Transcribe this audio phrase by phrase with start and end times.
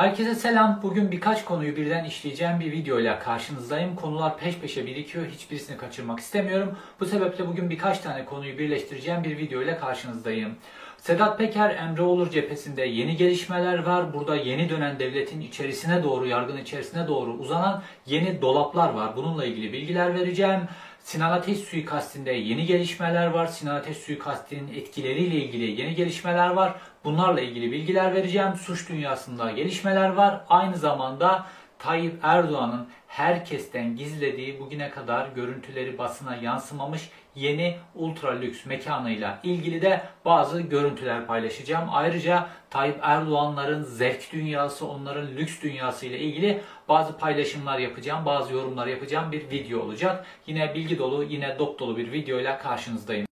[0.00, 0.80] Herkese selam.
[0.82, 3.96] Bugün birkaç konuyu birden işleyeceğim bir video ile karşınızdayım.
[3.96, 5.26] Konular peş peşe birikiyor.
[5.26, 6.76] Hiçbirisini kaçırmak istemiyorum.
[7.00, 10.56] Bu sebeple bugün birkaç tane konuyu birleştireceğim bir video ile karşınızdayım.
[10.98, 14.14] Sedat Peker, Emre Olur cephesinde yeni gelişmeler var.
[14.14, 19.16] Burada yeni dönen devletin içerisine doğru, yargın içerisine doğru uzanan yeni dolaplar var.
[19.16, 20.60] Bununla ilgili bilgiler vereceğim.
[21.00, 23.46] Sinan Ateş suikastinde yeni gelişmeler var.
[23.46, 26.74] Sinan Ateş suikastinin etkileriyle ilgili yeni gelişmeler var.
[27.04, 28.54] Bunlarla ilgili bilgiler vereceğim.
[28.54, 30.40] Suç dünyasında gelişmeler var.
[30.48, 31.46] Aynı zamanda
[31.78, 40.02] Tayyip Erdoğan'ın herkesten gizlediği bugüne kadar görüntüleri basına yansımamış yeni ultra lüks mekanıyla ilgili de
[40.24, 41.88] bazı görüntüler paylaşacağım.
[41.92, 48.86] Ayrıca Tayyip Erdoğanların zevk dünyası, onların lüks dünyası ile ilgili bazı paylaşımlar yapacağım, bazı yorumlar
[48.86, 50.26] yapacağım bir video olacak.
[50.46, 53.29] Yine bilgi dolu, yine dop dolu bir video ile karşınızdayım.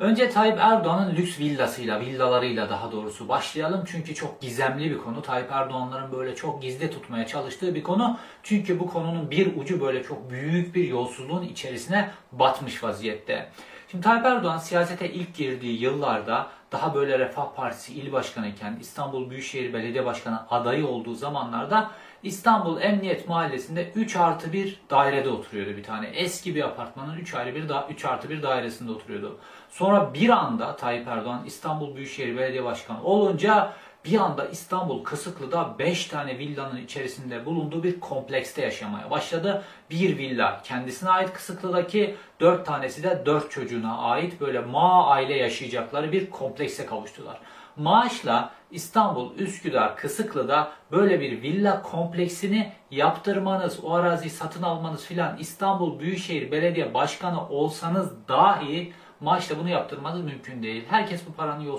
[0.00, 3.84] Önce Tayyip Erdoğan'ın lüks villasıyla, villalarıyla daha doğrusu başlayalım.
[3.86, 5.22] Çünkü çok gizemli bir konu.
[5.22, 8.18] Tayyip Erdoğan'ların böyle çok gizli tutmaya çalıştığı bir konu.
[8.42, 13.48] Çünkü bu konunun bir ucu böyle çok büyük bir yolsuzluğun içerisine batmış vaziyette.
[13.90, 19.30] Şimdi Tayyip Erdoğan siyasete ilk girdiği yıllarda daha böyle Refah Partisi il başkanı iken İstanbul
[19.30, 21.90] Büyükşehir Belediye Başkanı adayı olduğu zamanlarda
[22.22, 26.06] İstanbul Emniyet Mahallesi'nde 3 artı 1 dairede oturuyordu bir tane.
[26.06, 29.38] Eski bir apartmanın 3 ayrı bir 3 artı 1 dairesinde oturuyordu.
[29.70, 33.72] Sonra bir anda Tayyip Erdoğan İstanbul Büyükşehir Belediye Başkanı olunca
[34.04, 39.62] bir anda İstanbul Kısıklı'da 5 tane villanın içerisinde bulunduğu bir komplekste yaşamaya başladı.
[39.90, 46.12] Bir villa kendisine ait Kısıklı'daki 4 tanesi de 4 çocuğuna ait böyle ma aile yaşayacakları
[46.12, 47.38] bir komplekse kavuştular.
[47.76, 55.98] Maaşla İstanbul Üsküdar Kısıklı'da böyle bir villa kompleksini yaptırmanız, o araziyi satın almanız filan İstanbul
[56.00, 60.84] Büyükşehir Belediye Başkanı olsanız dahi maaşla bunu yaptırmanız mümkün değil.
[60.88, 61.78] Herkes bu paranın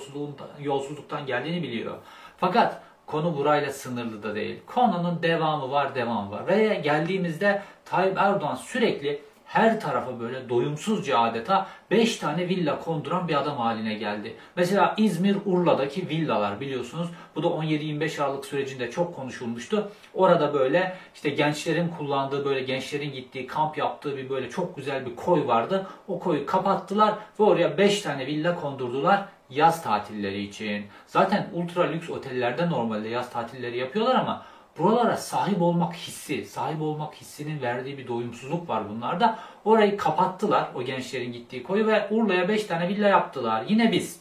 [0.59, 1.98] yolsuzluktan geldiğini biliyor.
[2.38, 4.60] Fakat konu burayla sınırlı da değil.
[4.66, 6.48] Konunun devamı var, devamı var.
[6.48, 9.21] Ve geldiğimizde Tayyip Erdoğan sürekli
[9.52, 14.36] her tarafa böyle doyumsuzca adeta 5 tane villa konduran bir adam haline geldi.
[14.56, 17.10] Mesela İzmir Urla'daki villalar biliyorsunuz.
[17.36, 19.92] Bu da 17-25 Aralık sürecinde çok konuşulmuştu.
[20.14, 25.16] Orada böyle işte gençlerin kullandığı böyle gençlerin gittiği kamp yaptığı bir böyle çok güzel bir
[25.16, 25.88] koy vardı.
[26.08, 30.86] O koyu kapattılar ve oraya 5 tane villa kondurdular yaz tatilleri için.
[31.08, 34.45] Zaten ultra lüks otellerde normalde yaz tatilleri yapıyorlar ama
[34.77, 39.39] buralara sahip olmak hissi, sahip olmak hissinin verdiği bir doyumsuzluk var bunlarda.
[39.65, 43.65] Orayı kapattılar o gençlerin gittiği koyu ve Urla'ya 5 tane villa yaptılar.
[43.67, 44.20] Yine biz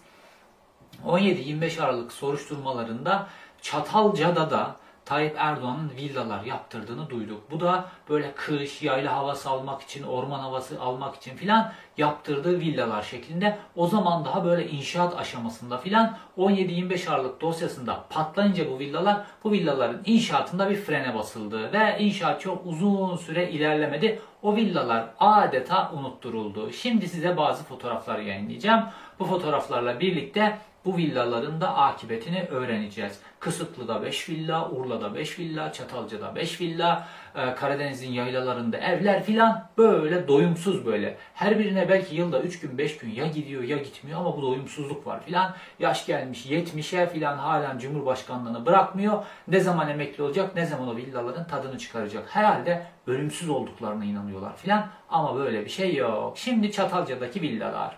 [1.07, 3.27] 17-25 Aralık soruşturmalarında
[3.63, 4.77] Çatalca'da da
[5.11, 7.51] Tayyip Erdoğan'ın villalar yaptırdığını duyduk.
[7.51, 13.03] Bu da böyle kış, yayla havası almak için, orman havası almak için filan yaptırdığı villalar
[13.03, 13.59] şeklinde.
[13.77, 20.01] O zaman daha böyle inşaat aşamasında filan 17-25 Aralık dosyasında patlayınca bu villalar, bu villaların
[20.05, 24.21] inşaatında bir frene basıldı ve inşaat çok uzun süre ilerlemedi.
[24.43, 26.73] O villalar adeta unutturuldu.
[26.73, 28.85] Şimdi size bazı fotoğraflar yayınlayacağım.
[29.19, 33.19] Bu fotoğraflarla birlikte bu villaların da akıbetini öğreneceğiz.
[33.41, 40.29] Kısıklı'da 5 villa, Urla'da 5 villa, Çatalca'da 5 villa, e, Karadeniz'in yaylalarında evler filan böyle
[40.29, 41.17] doyumsuz böyle.
[41.35, 45.07] Her birine belki yılda 3 gün 5 gün ya gidiyor ya gitmiyor ama bu doyumsuzluk
[45.07, 45.55] var filan.
[45.79, 49.25] Yaş gelmiş 70'e filan halen Cumhurbaşkanlığını bırakmıyor.
[49.49, 52.25] Ne zaman emekli olacak ne zaman o villaların tadını çıkaracak.
[52.37, 56.39] Herhalde ölümsüz olduklarına inanıyorlar filan ama böyle bir şey yok.
[56.39, 57.97] Şimdi Çatalca'daki villalar.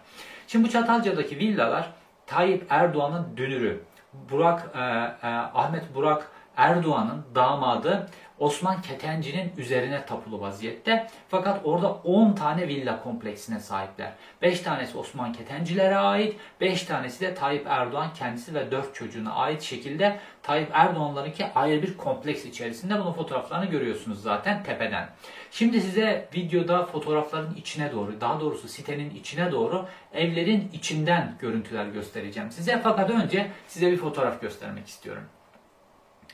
[0.48, 1.90] Şimdi bu Çatalca'daki villalar
[2.32, 3.82] Tayyip Erdoğan'ın dünürü
[4.30, 11.06] Burak e, e, Ahmet Burak Erdoğan'ın damadı Osman Ketenci'nin üzerine tapulu vaziyette.
[11.28, 14.12] Fakat orada 10 tane villa kompleksine sahipler.
[14.42, 19.62] 5 tanesi Osman Ketencilere ait, 5 tanesi de Tayyip Erdoğan kendisi ve 4 çocuğuna ait
[19.62, 23.00] şekilde Tayyip Erdoğan'larınki ayrı bir kompleks içerisinde.
[23.00, 25.08] Bunun fotoğraflarını görüyorsunuz zaten tepeden.
[25.52, 32.50] Şimdi size videoda fotoğrafların içine doğru, daha doğrusu sitenin içine doğru evlerin içinden görüntüler göstereceğim
[32.50, 32.80] size.
[32.82, 35.24] Fakat önce size bir fotoğraf göstermek istiyorum.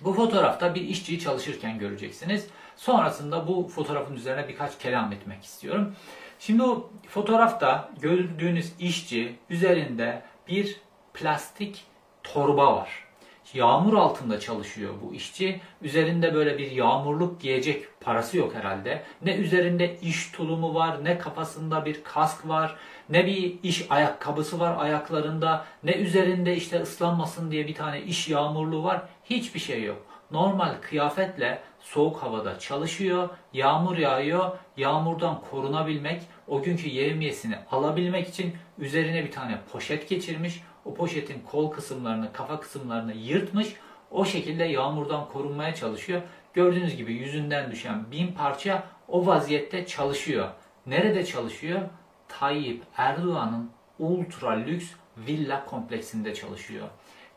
[0.00, 2.46] Bu fotoğrafta bir işçiyi çalışırken göreceksiniz.
[2.76, 5.94] Sonrasında bu fotoğrafın üzerine birkaç kelam etmek istiyorum.
[6.38, 10.80] Şimdi o fotoğrafta gördüğünüz işçi üzerinde bir
[11.14, 11.84] plastik
[12.22, 13.07] torba var.
[13.54, 15.60] Yağmur altında çalışıyor bu işçi.
[15.82, 19.02] Üzerinde böyle bir yağmurluk giyecek parası yok herhalde.
[19.22, 22.76] Ne üzerinde iş tulumu var, ne kafasında bir kask var,
[23.08, 28.84] ne bir iş ayakkabısı var ayaklarında, ne üzerinde işte ıslanmasın diye bir tane iş yağmurluğu
[28.84, 29.02] var.
[29.24, 30.06] Hiçbir şey yok.
[30.30, 39.24] Normal kıyafetle soğuk havada çalışıyor, yağmur yağıyor, yağmurdan korunabilmek, o günkü yevmiyesini alabilmek için üzerine
[39.24, 43.76] bir tane poşet geçirmiş, o poşetin kol kısımlarını, kafa kısımlarını yırtmış,
[44.10, 46.22] o şekilde yağmurdan korunmaya çalışıyor.
[46.54, 50.48] Gördüğünüz gibi yüzünden düşen bin parça o vaziyette çalışıyor.
[50.86, 51.80] Nerede çalışıyor?
[52.28, 54.86] Tayyip Erdoğan'ın ultra lüks
[55.16, 56.88] villa kompleksinde çalışıyor.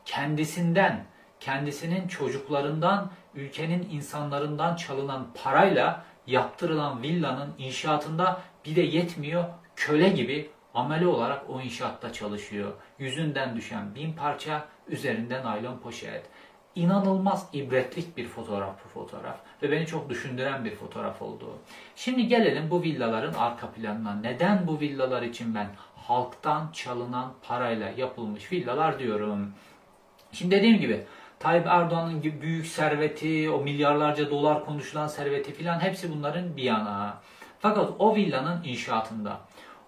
[0.04, 1.04] Kendisinden,
[1.40, 9.44] kendisinin çocuklarından, ülkenin insanlarından çalınan parayla yaptırılan villanın inşaatında bir de yetmiyor
[9.76, 12.72] köle gibi ameli olarak o inşaatta çalışıyor.
[12.98, 16.22] Yüzünden düşen bin parça, üzerinden naylon poşet.
[16.74, 21.58] İnanılmaz ibretlik bir fotoğraf bu fotoğraf ve beni çok düşündüren bir fotoğraf oldu.
[21.96, 24.14] Şimdi gelelim bu villaların arka planına.
[24.14, 29.52] Neden bu villalar için ben halktan çalınan parayla yapılmış villalar diyorum.
[30.32, 31.04] Şimdi dediğim gibi
[31.38, 37.20] Tayyip Erdoğan'ın büyük serveti, o milyarlarca dolar konuşulan serveti filan hepsi bunların bir yana.
[37.58, 39.40] Fakat o villanın inşaatında,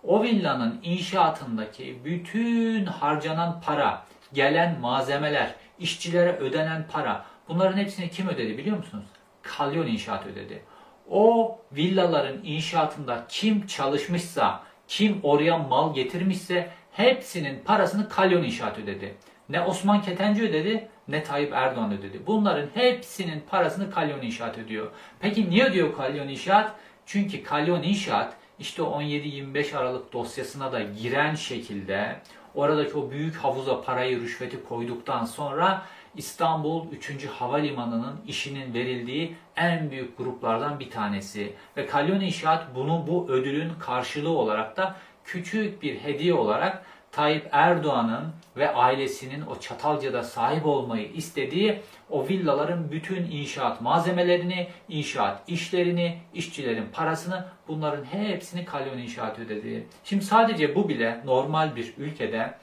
[0.06, 4.02] o villanın inşaatındaki bütün harcanan para,
[4.32, 9.04] gelen malzemeler, işçilere ödenen para bunların hepsini kim ödedi biliyor musunuz?
[9.42, 10.62] Kalyon İnşaat ödedi.
[11.10, 19.14] O villaların inşaatında kim çalışmışsa, kim oraya mal getirmişse hepsinin parasını Kalyon İnşaat ödedi.
[19.48, 22.20] Ne Osman Ketenci ödedi ne Tayyip Erdoğan ödedi.
[22.26, 24.90] Bunların hepsinin parasını Kalyon İnşaat ödüyor.
[25.20, 26.72] Peki niye ödüyor Kalyon İnşaat?
[27.06, 32.20] Çünkü Kalyon İnşaat işte 17-25 Aralık dosyasına da giren şekilde
[32.54, 35.82] oradaki o büyük havuza parayı rüşveti koyduktan sonra
[36.16, 37.26] İstanbul 3.
[37.26, 41.52] Havalimanı'nın işinin verildiği en büyük gruplardan bir tanesi.
[41.76, 46.84] Ve Kalyon İnşaat bunu bu ödülün karşılığı olarak da küçük bir hediye olarak
[47.14, 55.48] Tayyip Erdoğan'ın ve ailesinin o Çatalca'da sahip olmayı istediği o villaların bütün inşaat malzemelerini, inşaat
[55.48, 59.86] işlerini, işçilerin parasını bunların hepsini Kalyon İnşaat ödedi.
[60.04, 62.54] Şimdi sadece bu bile normal bir ülkede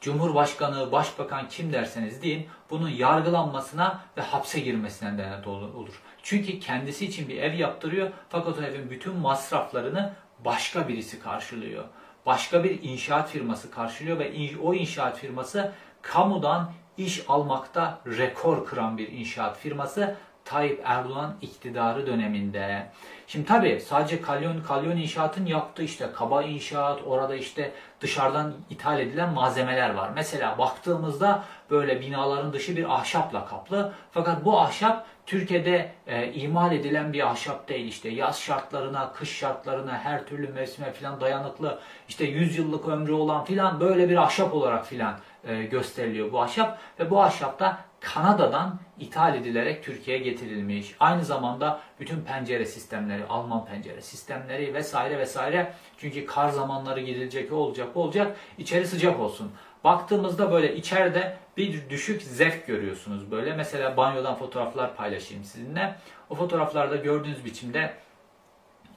[0.00, 6.02] Cumhurbaşkanı, başbakan kim derseniz deyin bunun yargılanmasına ve hapse girmesine neden olur.
[6.22, 10.12] Çünkü kendisi için bir ev yaptırıyor fakat o evin bütün masraflarını
[10.44, 11.84] başka birisi karşılıyor
[12.26, 14.32] başka bir inşaat firması karşılıyor ve
[14.62, 22.86] o inşaat firması kamudan iş almakta rekor kıran bir inşaat firması Tayyip Erdoğan iktidarı döneminde.
[23.26, 29.32] Şimdi tabi sadece Kalyon, Kalyon inşaatın yaptığı işte kaba inşaat, orada işte dışarıdan ithal edilen
[29.32, 30.10] malzemeler var.
[30.14, 33.92] Mesela baktığımızda böyle binaların dışı bir ahşapla kaplı.
[34.12, 39.98] Fakat bu ahşap Türkiye'de e, imal edilen bir ahşap değil işte yaz şartlarına, kış şartlarına,
[39.98, 44.86] her türlü mevsime filan dayanıklı işte 100 yıllık ömrü olan filan böyle bir ahşap olarak
[44.86, 45.18] filan
[45.48, 50.94] e, gösteriliyor bu ahşap ve bu ahşap da Kanada'dan ithal edilerek Türkiye'ye getirilmiş.
[51.00, 55.72] Aynı zamanda bütün pencere sistemleri, Alman pencere sistemleri vesaire vesaire.
[55.98, 58.36] Çünkü kar zamanları gidilecek olacak olacak.
[58.58, 59.52] içeri sıcak olsun.
[59.86, 63.56] Baktığımızda böyle içeride bir düşük zevk görüyorsunuz böyle.
[63.56, 65.94] Mesela banyodan fotoğraflar paylaşayım sizinle.
[66.30, 67.94] O fotoğraflarda gördüğünüz biçimde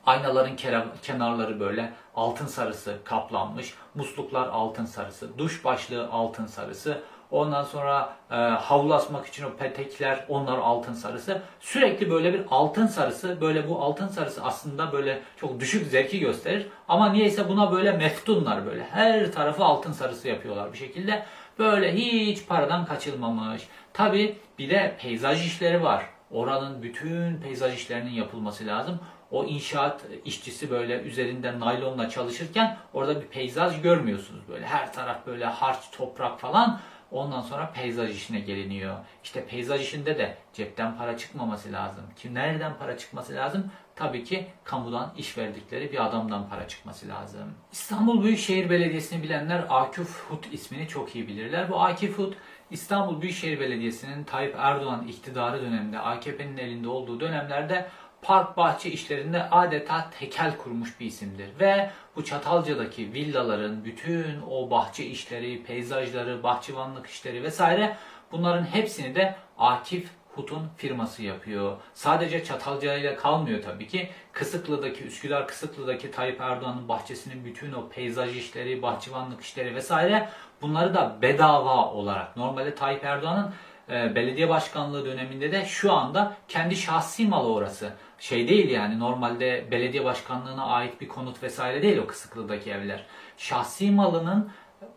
[0.06, 0.56] aynaların
[1.02, 3.74] kenarları böyle altın sarısı kaplanmış.
[3.96, 5.38] Musluklar altın sarısı.
[5.38, 7.02] Duş başlığı altın sarısı.
[7.32, 11.42] Ondan sonra e, havlu asmak için o petekler onlar altın sarısı.
[11.60, 13.42] Sürekli böyle bir altın sarısı.
[13.42, 16.68] Böyle bu altın sarısı aslında böyle çok düşük zevki gösterir.
[16.88, 18.84] Ama niyeyse buna böyle meftunlar böyle.
[18.84, 21.26] Her tarafı altın sarısı yapıyorlar bir şekilde.
[21.60, 23.68] Böyle hiç paradan kaçılmamış.
[23.94, 26.06] Tabi bir de peyzaj işleri var.
[26.32, 29.00] Oranın bütün peyzaj işlerinin yapılması lazım.
[29.32, 34.66] O inşaat işçisi böyle üzerinde naylonla çalışırken orada bir peyzaj görmüyorsunuz böyle.
[34.66, 36.80] Her taraf böyle harç, toprak falan.
[37.12, 38.98] Ondan sonra peyzaj işine geliniyor.
[39.24, 42.04] İşte peyzaj işinde de cepten para çıkmaması lazım.
[42.16, 43.72] Kim nereden para çıkması lazım?
[43.96, 47.54] Tabii ki kamudan iş verdikleri bir adamdan para çıkması lazım.
[47.72, 51.70] İstanbul Büyükşehir Belediyesi'ni bilenler Akif Hut ismini çok iyi bilirler.
[51.70, 52.38] Bu Akif Hut
[52.72, 57.90] İstanbul Büyükşehir Belediyesi'nin Tayyip Erdoğan iktidarı döneminde AKP'nin elinde olduğu dönemlerde
[58.22, 61.50] park bahçe işlerinde adeta tekel kurmuş bir isimdir.
[61.60, 67.98] Ve bu Çatalca'daki villaların bütün o bahçe işleri, peyzajları, bahçıvanlık işleri vesaire
[68.32, 71.78] bunların hepsini de Akif Hut'un firması yapıyor.
[71.94, 74.10] Sadece Çatalca ile kalmıyor tabii ki.
[74.32, 80.30] Kısıklı'daki, Üsküdar Kısıklı'daki Tayyip Erdoğan'ın bahçesinin bütün o peyzaj işleri, bahçıvanlık işleri vesaire
[80.62, 82.38] bunları da bedava olarak.
[82.38, 83.54] Normalde Tayyip Erdoğan'ın
[83.90, 89.68] e, belediye başkanlığı döneminde de şu anda kendi şahsi malı orası şey değil yani normalde
[89.72, 93.06] belediye başkanlığına ait bir konut vesaire değil o Kısıklı'daki evler.
[93.38, 94.52] Şahsi malının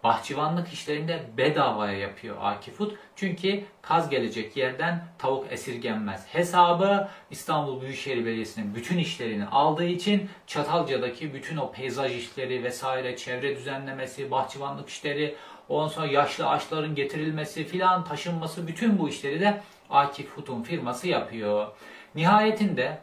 [0.05, 2.99] bahçıvanlık işlerinde bedavaya yapıyor Akifut.
[3.17, 6.27] Çünkü kaz gelecek yerden tavuk esirgenmez.
[6.35, 13.57] Hesabı İstanbul Büyükşehir Belediyesi'nin bütün işlerini aldığı için Çatalca'daki bütün o peyzaj işleri vesaire, çevre
[13.57, 15.37] düzenlemesi, bahçıvanlık işleri,
[15.69, 21.67] ondan sonra yaşlı ağaçların getirilmesi filan, taşınması bütün bu işleri de Akif Hut'un firması yapıyor.
[22.15, 22.99] Nihayetinde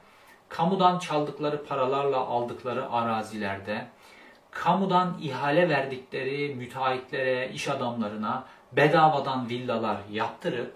[0.49, 3.87] kamudan çaldıkları paralarla aldıkları arazilerde
[4.51, 10.73] kamudan ihale verdikleri müteahhitlere, iş adamlarına bedavadan villalar yaptırıp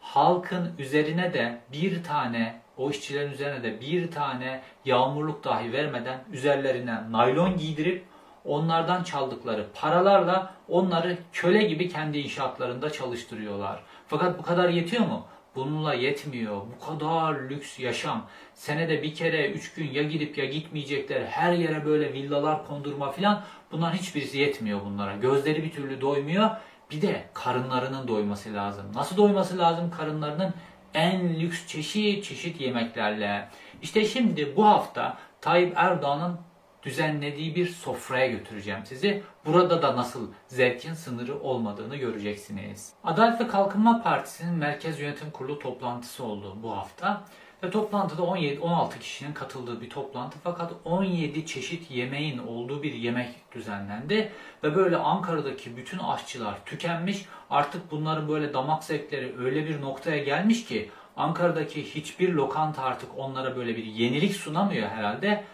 [0.00, 6.98] halkın üzerine de bir tane o işçilerin üzerine de bir tane yağmurluk dahi vermeden üzerlerine
[7.10, 8.04] naylon giydirip
[8.44, 13.82] onlardan çaldıkları paralarla onları köle gibi kendi inşaatlarında çalıştırıyorlar.
[14.08, 15.26] Fakat bu kadar yetiyor mu?
[15.54, 16.56] Bununla yetmiyor.
[16.56, 18.26] Bu kadar lüks yaşam.
[18.54, 21.24] Senede bir kere, üç gün ya gidip ya gitmeyecekler.
[21.24, 23.42] Her yere böyle villalar kondurma filan.
[23.72, 25.16] Bunlar hiçbirisi yetmiyor bunlara.
[25.16, 26.50] Gözleri bir türlü doymuyor.
[26.90, 28.86] Bir de karınlarının doyması lazım.
[28.94, 30.54] Nasıl doyması lazım karınlarının?
[30.94, 33.48] En lüks çeşit çeşit yemeklerle.
[33.82, 36.38] İşte şimdi bu hafta Tayyip Erdoğan'ın
[36.82, 39.22] düzenlediği bir sofraya götüreceğim sizi.
[39.46, 42.92] Burada da nasıl zevkin sınırı olmadığını göreceksiniz.
[43.04, 47.24] Adalet ve Kalkınma Partisi'nin Merkez Yönetim Kurulu toplantısı oldu bu hafta.
[47.62, 53.52] Ve toplantıda 17 16 kişinin katıldığı bir toplantı fakat 17 çeşit yemeğin olduğu bir yemek
[53.52, 54.32] düzenlendi
[54.64, 57.24] ve böyle Ankara'daki bütün aşçılar tükenmiş.
[57.50, 63.56] Artık bunların böyle damak zevkleri öyle bir noktaya gelmiş ki Ankara'daki hiçbir lokanta artık onlara
[63.56, 65.44] böyle bir yenilik sunamıyor herhalde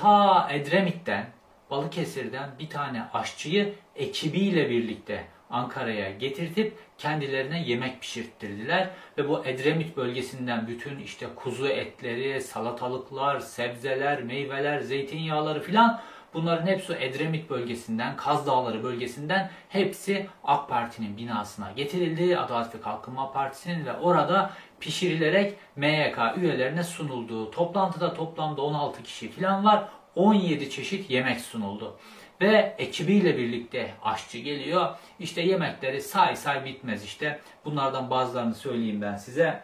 [0.00, 1.26] ta Edremit'ten,
[1.70, 10.66] Balıkesir'den bir tane aşçıyı ekibiyle birlikte Ankara'ya getirtip kendilerine yemek pişirttirdiler ve bu Edremit bölgesinden
[10.66, 16.00] bütün işte kuzu etleri, salatalıklar, sebzeler, meyveler, zeytinyağları filan
[16.34, 22.38] bunların hepsi Edremit bölgesinden, Kaz Dağları bölgesinden hepsi AK Parti'nin binasına getirildi.
[22.38, 27.50] Adalet ve Kalkınma Partisi'nin ve orada pişirilerek MYK üyelerine sunuldu.
[27.50, 29.88] Toplantıda toplamda 16 kişi falan var.
[30.14, 31.96] 17 çeşit yemek sunuldu.
[32.40, 34.88] Ve ekibiyle birlikte aşçı geliyor.
[35.18, 37.40] İşte yemekleri say say bitmez işte.
[37.64, 39.62] Bunlardan bazılarını söyleyeyim ben size.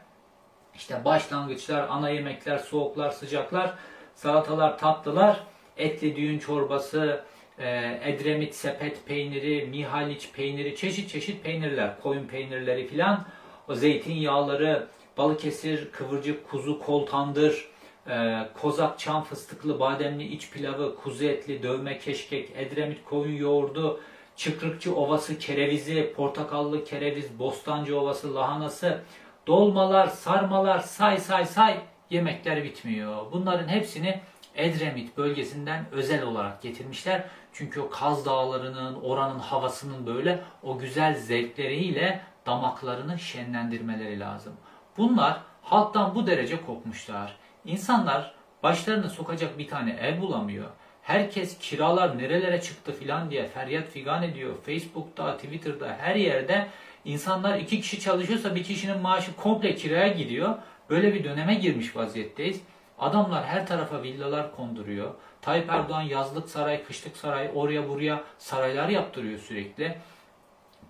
[0.75, 3.75] İşte başlangıçlar, ana yemekler, soğuklar, sıcaklar,
[4.15, 5.41] salatalar, tatlılar,
[5.77, 7.25] etli düğün çorbası,
[7.59, 13.25] e, Edremit sepet peyniri, Mihaliç peyniri, çeşit çeşit peynirler, koyun peynirleri filan,
[13.69, 14.89] o zeytinyağları,
[15.19, 17.69] Balıkesir kıvırcık kuzu kol tandır,
[18.09, 24.01] e, kozak çam fıstıklı bademli iç pilavı, kuzu etli dövme keşkek, Edremit koyun yoğurdu,
[24.37, 29.01] Çıkrıkçı Ovası kerevizi, portakallı kereviz, Bostancı Ovası lahanası,
[29.47, 33.33] dolmalar, sarmalar, say say say yemekler bitmiyor.
[33.33, 34.21] Bunların hepsini
[34.55, 37.25] Edremit bölgesinden özel olarak getirmişler.
[37.53, 44.53] Çünkü o Kaz Dağları'nın, oranın havasının böyle o güzel zevkleriyle damaklarını şenlendirmeleri lazım.
[44.97, 47.37] Bunlar halktan bu derece kopmuşlar.
[47.65, 50.69] İnsanlar başlarını sokacak bir tane ev bulamıyor.
[51.03, 54.55] Herkes kiralar nerelere çıktı filan diye feryat figan ediyor.
[54.67, 56.69] Facebook'ta, Twitter'da her yerde
[57.05, 60.55] insanlar iki kişi çalışıyorsa bir kişinin maaşı komple kiraya gidiyor.
[60.91, 62.61] Böyle bir döneme girmiş vaziyetteyiz.
[62.99, 65.15] Adamlar her tarafa villalar konduruyor.
[65.43, 69.97] Tayyip Erdoğan yazlık saray, kışlık saray, oraya buraya saraylar yaptırıyor sürekli.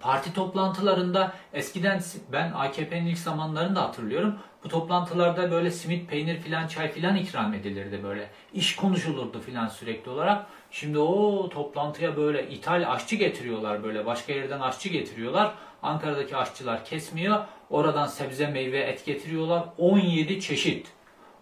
[0.03, 2.01] Parti toplantılarında eskiden
[2.33, 4.39] ben AKP'nin ilk zamanlarında hatırlıyorum.
[4.65, 8.31] Bu toplantılarda böyle simit, peynir filan, çay filan ikram edilirdi böyle.
[8.55, 10.47] İş konuşulurdu filan sürekli olarak.
[10.71, 14.07] Şimdi o toplantıya böyle ithal aşçı getiriyorlar böyle.
[14.07, 15.55] Başka yerden aşçı getiriyorlar.
[15.83, 17.45] Ankara'daki aşçılar kesmiyor.
[17.71, 19.65] Oradan sebze, meyve, et getiriyorlar.
[19.79, 20.93] 17 çeşit.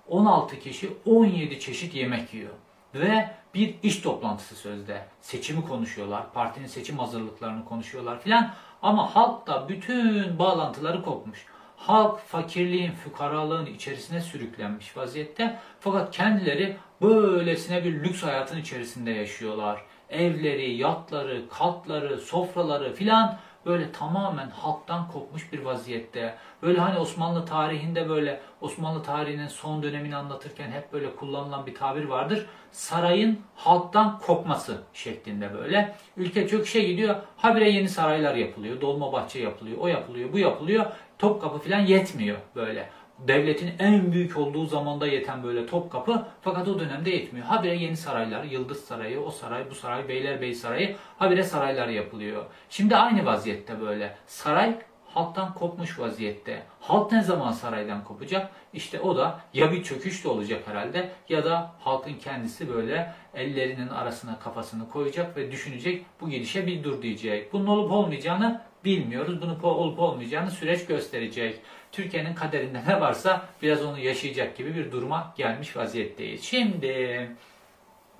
[0.08, 2.52] 16 kişi 17 çeşit yemek yiyor.
[2.94, 5.06] Ve bir iş toplantısı sözde.
[5.20, 6.32] Seçimi konuşuyorlar.
[6.32, 8.50] Partinin seçim hazırlıklarını konuşuyorlar filan.
[8.82, 11.46] Ama halk da bütün bağlantıları kopmuş.
[11.76, 15.58] Halk fakirliğin, fukaralığın içerisine sürüklenmiş vaziyette.
[15.80, 19.82] Fakat kendileri böylesine bir lüks hayatın içerisinde yaşıyorlar.
[20.10, 26.34] Evleri, yatları, katları, sofraları filan böyle tamamen halktan kopmuş bir vaziyette.
[26.62, 32.04] Böyle hani Osmanlı tarihinde böyle Osmanlı tarihinin son dönemini anlatırken hep böyle kullanılan bir tabir
[32.04, 32.46] vardır.
[32.72, 35.96] Sarayın halktan kopması şeklinde böyle.
[36.16, 37.16] Ülke çöküşe gidiyor.
[37.36, 38.80] Habire yeni saraylar yapılıyor.
[38.80, 39.78] Dolmabahçe yapılıyor.
[39.80, 40.32] O yapılıyor.
[40.32, 40.86] Bu yapılıyor.
[41.18, 42.90] Topkapı falan yetmiyor böyle
[43.28, 47.46] devletin en büyük olduğu zamanda yeten böyle Topkapı fakat o dönemde yetmiyor.
[47.46, 52.44] Habire yeni saraylar, Yıldız Sarayı, o saray, bu saray, Beylerbeyi Sarayı habire saraylar yapılıyor.
[52.70, 54.16] Şimdi aynı vaziyette böyle.
[54.26, 54.78] Saray
[55.14, 56.62] halktan kopmuş vaziyette.
[56.80, 58.50] Halk ne zaman saraydan kopacak?
[58.72, 63.88] İşte o da ya bir çöküş de olacak herhalde ya da halkın kendisi böyle ellerinin
[63.88, 67.52] arasına kafasını koyacak ve düşünecek bu gidişe bir dur diyecek.
[67.52, 69.42] Bunun olup olmayacağını bilmiyoruz.
[69.42, 71.60] Bunun olup olmayacağını süreç gösterecek.
[71.92, 76.44] Türkiye'nin kaderinde ne varsa biraz onu yaşayacak gibi bir duruma gelmiş vaziyetteyiz.
[76.44, 77.30] Şimdi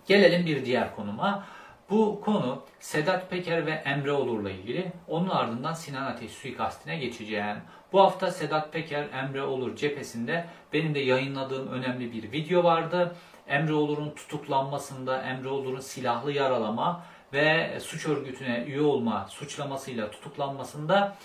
[0.07, 1.47] gelelim bir diğer konuma.
[1.91, 4.93] Bu konu Sedat Peker ve Emre Olur'la ilgili.
[5.09, 7.57] Onun ardından Sinan Ateş suikastine geçeceğim.
[7.93, 13.17] Bu hafta Sedat Peker, Emre Olur cephesinde benim de yayınladığım önemli bir video vardı.
[13.49, 21.17] Emre Olur'un tutuklanmasında, Emre Olur'un silahlı yaralama ve suç örgütüne üye olma suçlamasıyla tutuklanmasında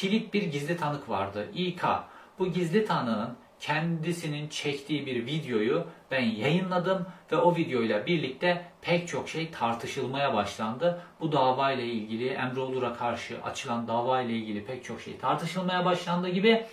[0.00, 1.48] kilit bir gizli tanık vardı.
[1.54, 1.84] İK.
[2.38, 9.28] Bu gizli tanığın kendisinin çektiği bir videoyu ben yayınladım ve o videoyla birlikte pek çok
[9.28, 11.02] şey tartışılmaya başlandı.
[11.20, 16.28] Bu dava ile ilgili Emre karşı açılan dava ile ilgili pek çok şey tartışılmaya başlandı
[16.28, 16.66] gibi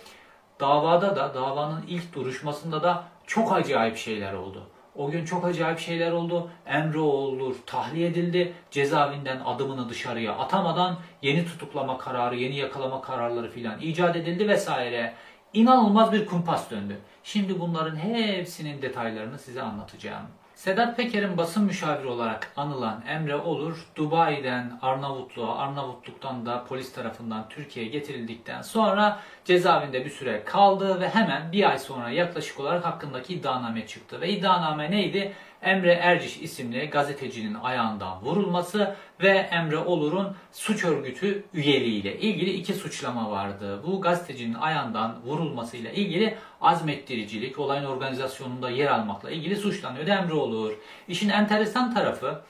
[0.60, 4.66] davada da davanın ilk duruşmasında da çok acayip şeyler oldu.
[4.96, 6.50] O gün çok acayip şeyler oldu.
[6.66, 8.52] Emre Olur tahliye edildi.
[8.70, 15.14] Cezaevinden adımını dışarıya atamadan yeni tutuklama kararı, yeni yakalama kararları filan icat edildi vesaire
[15.52, 16.98] inanılmaz bir kumpas döndü.
[17.24, 20.26] Şimdi bunların hepsinin detaylarını size anlatacağım.
[20.62, 27.90] Sedat Peker'in basın müşaviri olarak anılan Emre Olur, Dubai'den Arnavutluğa, Arnavutluk'tan da polis tarafından Türkiye'ye
[27.90, 33.86] getirildikten sonra cezaevinde bir süre kaldı ve hemen bir ay sonra yaklaşık olarak hakkındaki iddianame
[33.86, 34.20] çıktı.
[34.20, 35.32] Ve iddianame neydi?
[35.62, 43.30] Emre Erciş isimli gazetecinin ayağından vurulması ve Emre Olur'un suç örgütü üyeliğiyle ilgili iki suçlama
[43.30, 43.82] vardı.
[43.86, 50.72] Bu gazetecinin ayağından vurulmasıyla ilgili azmettiricilik, olayın organizasyonunda yer almakla ilgili suçlanıyordu Emre Olur.
[51.08, 52.42] İşin enteresan tarafı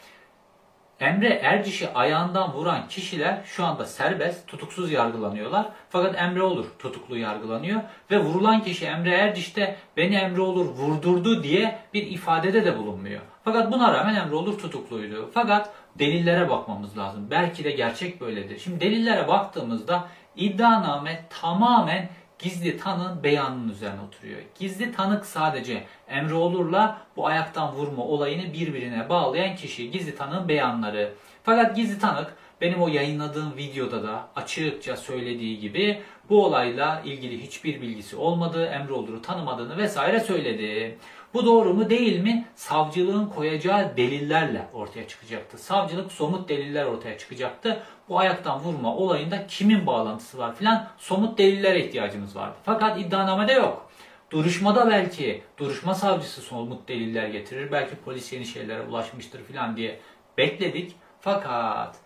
[1.03, 5.67] Emre Erciş'i ayağından vuran kişiler şu anda serbest, tutuksuz yargılanıyorlar.
[5.91, 7.81] Fakat Emre Olur tutuklu yargılanıyor
[8.11, 13.21] ve vurulan kişi Emre Erciş de beni Emre Olur vurdurdu diye bir ifadede de bulunmuyor.
[13.45, 15.31] Fakat buna rağmen Emre Olur tutukluydu.
[15.35, 17.31] Fakat delillere bakmamız lazım.
[17.31, 18.59] Belki de gerçek böyledir.
[18.59, 22.09] Şimdi delillere baktığımızda iddianame tamamen
[22.43, 24.39] gizli tanığın beyanının üzerine oturuyor.
[24.59, 29.91] Gizli tanık sadece Emre Olur'la bu ayaktan vurma olayını birbirine bağlayan kişi.
[29.91, 31.13] Gizli tanığın beyanları.
[31.45, 37.81] Fakat gizli tanık benim o yayınladığım videoda da açıkça söylediği gibi bu olayla ilgili hiçbir
[37.81, 40.99] bilgisi olmadığı, Emre Olur'u tanımadığını vesaire söyledi.
[41.35, 42.45] Bu doğru mu değil mi?
[42.55, 45.59] Savcılığın koyacağı delillerle ortaya çıkacaktı.
[45.59, 47.83] Savcılık somut deliller ortaya çıkacaktı.
[48.09, 52.57] Bu ayaktan vurma olayında kimin bağlantısı var filan somut delillere ihtiyacımız vardı.
[52.65, 53.91] Fakat iddianamede yok.
[54.31, 57.73] Duruşmada belki duruşma savcısı somut deliller getirir.
[57.73, 60.01] Belki polis yeni şeylere ulaşmıştır filan diye
[60.39, 60.97] bekledik.
[61.21, 61.97] Fakat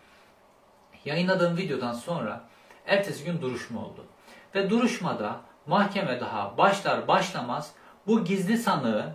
[1.04, 2.44] yayınladığım videodan sonra
[2.86, 4.04] ertesi gün duruşma oldu.
[4.54, 7.74] Ve duruşmada mahkeme daha başlar başlamaz
[8.06, 9.12] bu gizli sanığı,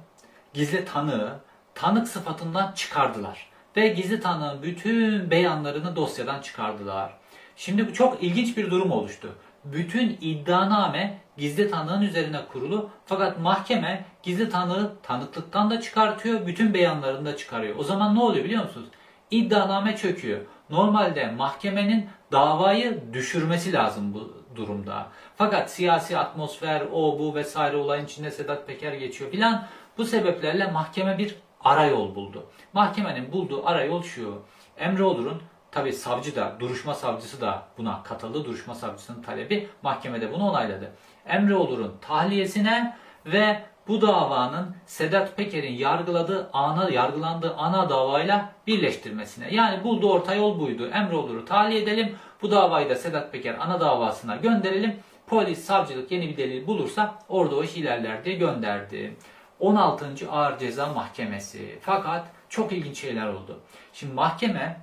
[0.53, 1.39] gizli tanığı
[1.75, 3.51] tanık sıfatından çıkardılar.
[3.77, 7.13] Ve gizli tanığın bütün beyanlarını dosyadan çıkardılar.
[7.55, 9.35] Şimdi bu çok ilginç bir durum oluştu.
[9.65, 17.25] Bütün iddianame gizli tanığın üzerine kurulu fakat mahkeme gizli tanığı tanıklıktan da çıkartıyor, bütün beyanlarını
[17.25, 17.75] da çıkarıyor.
[17.75, 18.87] O zaman ne oluyor biliyor musunuz?
[19.31, 20.39] İddianame çöküyor.
[20.69, 25.07] Normalde mahkemenin davayı düşürmesi lazım bu durumda.
[25.35, 29.67] Fakat siyasi atmosfer, o bu vesaire olayın içinde Sedat Peker geçiyor filan.
[29.97, 32.45] Bu sebeplerle mahkeme bir arayol buldu.
[32.73, 34.41] Mahkemenin bulduğu arayol şu.
[34.77, 38.45] Emre Olur'un tabi savcı da, duruşma savcısı da buna katıldı.
[38.45, 40.91] Duruşma savcısının talebi mahkemede bunu onayladı.
[41.25, 49.55] Emre Olur'un tahliyesine ve bu davanın Sedat Peker'in yargıladığı ana yargılandığı ana davayla birleştirmesine.
[49.55, 50.87] Yani bulduğu orta yol buydu.
[50.87, 52.15] Emre Olur'u tahliye edelim.
[52.41, 54.95] Bu davayı da Sedat Peker ana davasına gönderelim.
[55.27, 59.17] Polis, savcılık yeni bir delil bulursa orada o iş ilerler diye gönderdi.
[59.59, 60.31] 16.
[60.31, 61.79] Ağır Ceza Mahkemesi.
[61.81, 63.59] Fakat çok ilginç şeyler oldu.
[63.93, 64.81] Şimdi mahkeme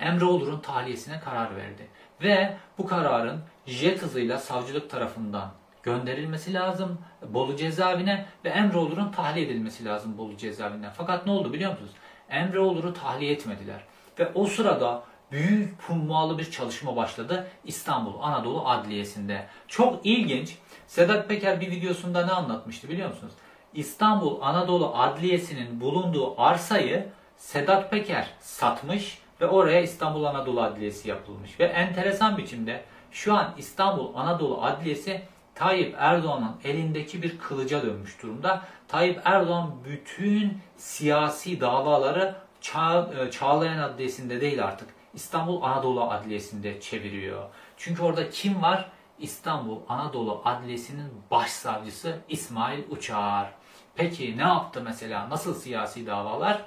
[0.00, 1.88] Emre Olur'un tahliyesine karar verdi.
[2.22, 5.50] Ve bu kararın jet hızıyla savcılık tarafından
[5.82, 6.98] gönderilmesi lazım
[7.28, 10.90] Bolu cezaevine ve Emre Olur'un tahliye edilmesi lazım Bolu cezaevinden.
[10.90, 11.92] Fakat ne oldu biliyor musunuz?
[12.30, 13.84] Emre Olur'u tahliye etmediler.
[14.18, 15.02] Ve o sırada
[15.34, 19.46] büyük hummalı bir çalışma başladı İstanbul Anadolu Adliyesi'nde.
[19.68, 20.58] Çok ilginç.
[20.86, 23.32] Sedat Peker bir videosunda ne anlatmıştı biliyor musunuz?
[23.74, 31.60] İstanbul Anadolu Adliyesi'nin bulunduğu arsayı Sedat Peker satmış ve oraya İstanbul Anadolu Adliyesi yapılmış.
[31.60, 35.22] Ve enteresan biçimde şu an İstanbul Anadolu Adliyesi
[35.54, 38.62] Tayyip Erdoğan'ın elindeki bir kılıca dönmüş durumda.
[38.88, 47.48] Tayyip Erdoğan bütün siyasi davaları Çağ, e, Çağlayan Adliyesi'nde değil artık İstanbul Anadolu Adliyesi'nde çeviriyor.
[47.76, 48.90] Çünkü orada kim var?
[49.18, 53.52] İstanbul Anadolu Adliyesi'nin başsavcısı İsmail Uçar.
[53.94, 55.30] Peki ne yaptı mesela?
[55.30, 56.62] Nasıl siyasi davalar?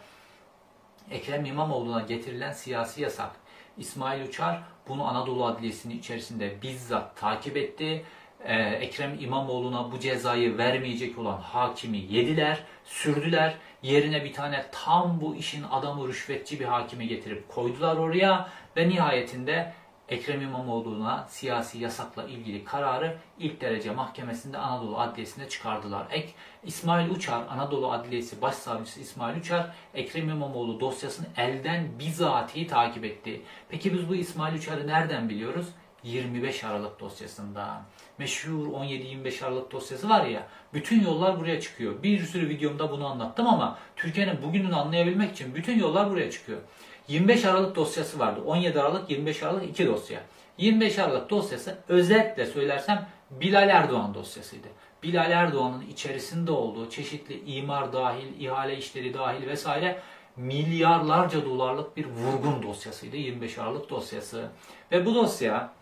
[1.12, 3.32] Ekrem İmamoğlu'na getirilen siyasi yasak.
[3.78, 8.06] İsmail Uçar bunu Anadolu Adliyesi'nin içerisinde bizzat takip etti.
[8.46, 13.54] Ee, Ekrem İmamoğlu'na bu cezayı vermeyecek olan hakimi yediler, sürdüler.
[13.84, 19.74] Yerine bir tane tam bu işin adamı rüşvetçi bir hakimi getirip koydular oraya ve nihayetinde
[20.10, 26.08] Ekrem İmamoğlu'na siyasi yasakla ilgili kararı ilk derece mahkemesinde Anadolu Adliyesi'nde çıkardılar.
[26.12, 26.30] Ek
[26.64, 33.42] İsmail Uçar, Anadolu Adliyesi Başsavcısı İsmail Uçar, Ekrem İmamoğlu dosyasını elden bizatihi takip etti.
[33.70, 35.68] Peki biz bu İsmail Uçar'ı nereden biliyoruz?
[36.04, 37.82] 25 Aralık dosyasında.
[38.18, 42.04] Meşhur 17-25 Aralık dosyası var ya, bütün yollar buraya çıkıyor.
[42.04, 46.60] Bir sürü videomda bunu anlattım ama Türkiye'nin bugününü anlayabilmek için bütün yollar buraya çıkıyor.
[47.08, 48.42] 25 Aralık dosyası vardı.
[48.46, 50.22] 17 Aralık, 25 Aralık iki dosya.
[50.58, 54.68] 25 Aralık dosyası özetle söylersem Bilal Erdoğan dosyasıydı.
[55.04, 60.00] Bilal Erdoğan'ın içerisinde olduğu çeşitli imar dahil, ihale işleri dahil vesaire
[60.36, 64.50] milyarlarca dolarlık bir vurgun dosyasıydı 25 Aralık dosyası.
[64.92, 65.77] Ve bu dosya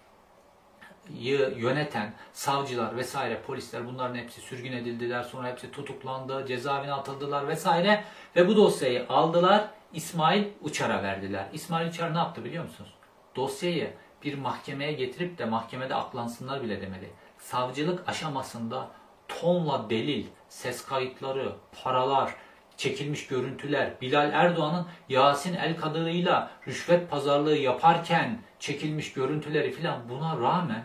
[1.57, 5.23] yöneten savcılar vesaire polisler bunların hepsi sürgün edildiler.
[5.23, 8.03] Sonra hepsi tutuklandı, cezaevine atıldılar vesaire.
[8.35, 11.45] Ve bu dosyayı aldılar İsmail Uçar'a verdiler.
[11.53, 12.93] İsmail Uçar ne yaptı biliyor musunuz?
[13.35, 17.09] Dosyayı bir mahkemeye getirip de mahkemede aklansınlar bile demedi.
[17.37, 18.87] Savcılık aşamasında
[19.27, 22.35] tonla delil, ses kayıtları, paralar,
[22.77, 30.83] çekilmiş görüntüler, Bilal Erdoğan'ın Yasin El Kadırı'yla rüşvet pazarlığı yaparken çekilmiş görüntüleri filan buna rağmen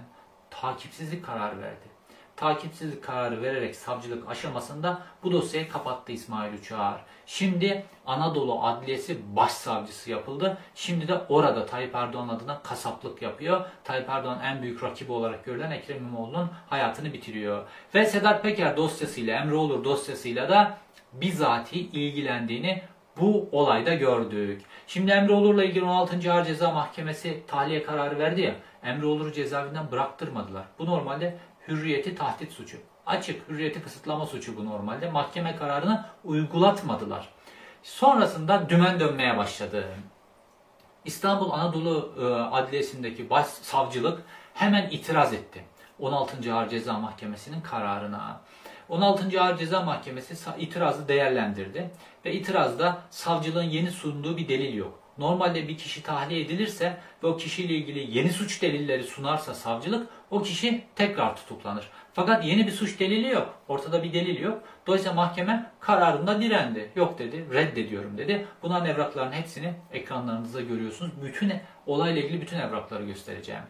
[0.60, 1.90] takipsizlik kararı verdi.
[2.36, 7.00] Takipsizlik kararı vererek savcılık aşamasında bu dosyayı kapattı İsmail Uçar.
[7.26, 10.58] Şimdi Anadolu Adliyesi Başsavcısı yapıldı.
[10.74, 13.60] Şimdi de orada Tayyip Erdoğan adına kasaplık yapıyor.
[13.84, 17.64] Tayyip Erdoğan en büyük rakibi olarak görülen Ekrem İmamoğlu'nun hayatını bitiriyor.
[17.94, 20.78] Ve Sedat Peker dosyasıyla, Emre Olur dosyasıyla da
[21.12, 22.82] bizatihi ilgilendiğini
[23.20, 24.62] bu olayda gördük.
[24.86, 26.32] Şimdi Emre Olur'la ilgili 16.
[26.32, 28.54] Ağır Ceza Mahkemesi tahliye kararı verdi ya.
[28.82, 30.64] Emre Olur'u cezaevinden bıraktırmadılar.
[30.78, 31.38] Bu normalde
[31.68, 32.76] hürriyeti tahdit suçu.
[33.06, 35.10] Açık hürriyeti kısıtlama suçu bu normalde.
[35.10, 37.28] Mahkeme kararını uygulatmadılar.
[37.82, 39.84] Sonrasında dümen dönmeye başladı.
[41.04, 44.22] İstanbul Anadolu e, Adliyesi'ndeki başsavcılık
[44.54, 45.64] hemen itiraz etti.
[45.98, 46.54] 16.
[46.54, 48.40] Ağır Ceza Mahkemesi'nin kararına.
[48.88, 49.42] 16.
[49.42, 51.90] Ağır Ceza Mahkemesi itirazı değerlendirdi
[52.24, 54.99] ve itirazda savcılığın yeni sunduğu bir delil yok.
[55.20, 60.42] Normalde bir kişi tahliye edilirse ve o kişiyle ilgili yeni suç delilleri sunarsa savcılık o
[60.42, 61.88] kişi tekrar tutuklanır.
[62.12, 63.54] Fakat yeni bir suç delili yok.
[63.68, 64.62] Ortada bir delil yok.
[64.86, 66.90] Dolayısıyla mahkeme kararında direndi.
[66.96, 68.46] Yok dedi, reddediyorum dedi.
[68.62, 71.12] Bunların evrakların hepsini ekranlarınızda görüyorsunuz.
[71.22, 71.52] Bütün
[71.86, 73.62] olayla ilgili bütün evrakları göstereceğim.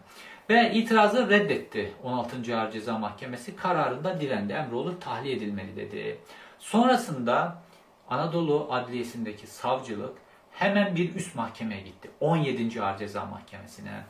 [0.50, 2.56] Ve itirazı reddetti 16.
[2.56, 3.56] Ağır Ceza Mahkemesi.
[3.56, 4.52] Kararında direndi.
[4.52, 6.18] Emrolur tahliye edilmeli dedi.
[6.58, 7.62] Sonrasında
[8.08, 12.10] Anadolu Adliyesi'ndeki savcılık hemen bir üst mahkemeye gitti.
[12.20, 12.82] 17.
[12.82, 14.02] Ağır Ceza Mahkemesi'ne.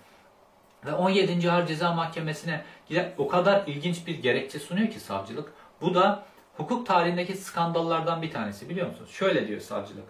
[0.86, 1.50] Ve 17.
[1.50, 2.64] Ağır Ceza Mahkemesi'ne
[3.18, 5.52] o kadar ilginç bir gerekçe sunuyor ki savcılık.
[5.80, 6.24] Bu da
[6.56, 9.10] hukuk tarihindeki skandallardan bir tanesi biliyor musunuz?
[9.10, 10.04] Şöyle diyor savcılık.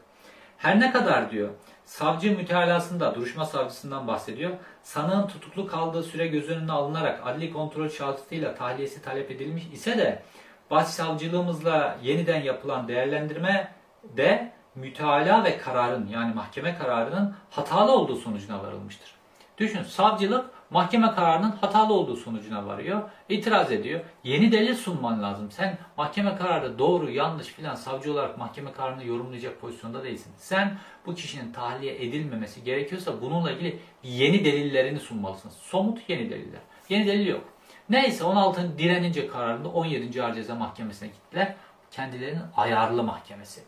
[0.59, 1.51] Her ne kadar diyor
[1.85, 4.51] savcı mütealasında duruşma savcısından bahsediyor.
[4.83, 10.23] Sanığın tutuklu kaldığı süre göz önüne alınarak adli kontrol şartıyla tahliyesi talep edilmiş ise de
[10.71, 13.75] başsavcılığımızla yeniden yapılan değerlendirme
[14.17, 19.15] de müteala ve kararın yani mahkeme kararının hatalı olduğu sonucuna varılmıştır.
[19.59, 23.03] Düşün savcılık mahkeme kararının hatalı olduğu sonucuna varıyor.
[23.29, 24.01] itiraz ediyor.
[24.25, 25.51] Yeni delil sunman lazım.
[25.51, 30.33] Sen mahkeme kararı doğru yanlış filan savcı olarak mahkeme kararını yorumlayacak pozisyonda değilsin.
[30.37, 35.51] Sen bu kişinin tahliye edilmemesi gerekiyorsa bununla ilgili yeni delillerini sunmalısın.
[35.51, 36.61] Somut yeni deliller.
[36.89, 37.45] Yeni delil yok.
[37.89, 40.23] Neyse 16 direnince kararında 17.
[40.23, 41.55] Ağır Ceza Mahkemesi'ne gittiler.
[41.91, 43.61] Kendilerinin ayarlı mahkemesi.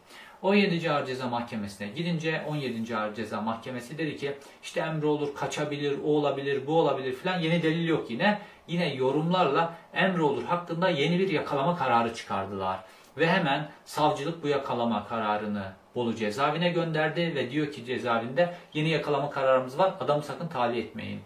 [0.42, 0.90] 17.
[0.90, 2.96] Ağır Ceza Mahkemesi'ne gidince 17.
[2.96, 7.62] Ağır Ceza Mahkemesi dedi ki işte emri olur, kaçabilir, o olabilir, bu olabilir filan yeni
[7.62, 8.38] delil yok yine.
[8.68, 12.80] Yine yorumlarla emri olur hakkında yeni bir yakalama kararı çıkardılar.
[13.18, 19.30] Ve hemen savcılık bu yakalama kararını Bolu cezaevine gönderdi ve diyor ki cezaevinde yeni yakalama
[19.30, 21.20] kararımız var adamı sakın tahliye etmeyin.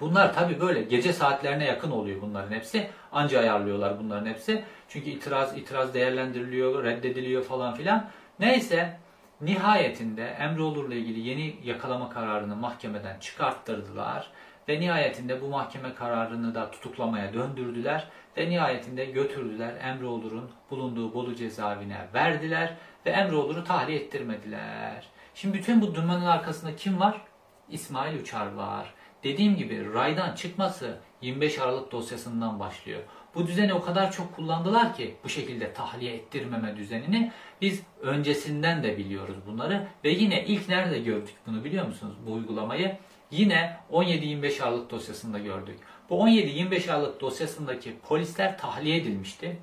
[0.00, 2.90] Bunlar tabi böyle gece saatlerine yakın oluyor bunların hepsi.
[3.12, 4.64] Anca ayarlıyorlar bunların hepsi.
[4.88, 8.08] Çünkü itiraz itiraz değerlendiriliyor, reddediliyor falan filan.
[8.40, 8.98] Neyse
[9.40, 14.30] nihayetinde Emre Olur'la ilgili yeni yakalama kararını mahkemeden çıkarttırdılar.
[14.68, 18.08] Ve nihayetinde bu mahkeme kararını da tutuklamaya döndürdüler.
[18.36, 22.74] Ve nihayetinde götürdüler Emre Olur'un bulunduğu Bolu cezaevine verdiler.
[23.06, 25.08] Ve Emre Olur'u tahliye ettirmediler.
[25.34, 27.20] Şimdi bütün bu dümenin arkasında kim var?
[27.68, 28.94] İsmail Uçar var.
[29.24, 33.02] Dediğim gibi raydan çıkması 25 Aralık dosyasından başlıyor.
[33.34, 38.96] Bu düzeni o kadar çok kullandılar ki bu şekilde tahliye ettirmeme düzenini biz öncesinden de
[38.98, 42.96] biliyoruz bunları ve yine ilk nerede gördük bunu biliyor musunuz bu uygulamayı?
[43.30, 45.78] Yine 17-25 Aralık dosyasında gördük.
[46.10, 49.58] Bu 17-25 Aralık dosyasındaki polisler tahliye edilmişti.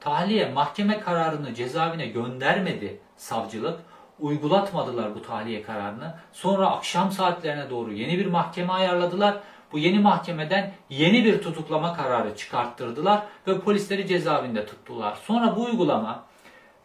[0.00, 3.80] Tahliye mahkeme kararını cezaevine göndermedi savcılık.
[4.20, 6.14] Uygulatmadılar bu tahliye kararını.
[6.32, 9.36] Sonra akşam saatlerine doğru yeni bir mahkeme ayarladılar.
[9.72, 15.18] Bu yeni mahkemeden yeni bir tutuklama kararı çıkarttırdılar ve polisleri cezaevinde tuttular.
[15.24, 16.24] Sonra bu uygulama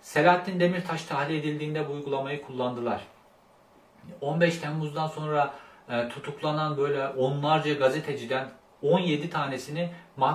[0.01, 3.01] Selahattin Demirtaş tahliye edildiğinde bu uygulamayı kullandılar.
[4.21, 5.53] 15 Temmuz'dan sonra
[5.89, 8.49] e, tutuklanan böyle onlarca gazeteciden
[8.81, 9.89] 17 tanesini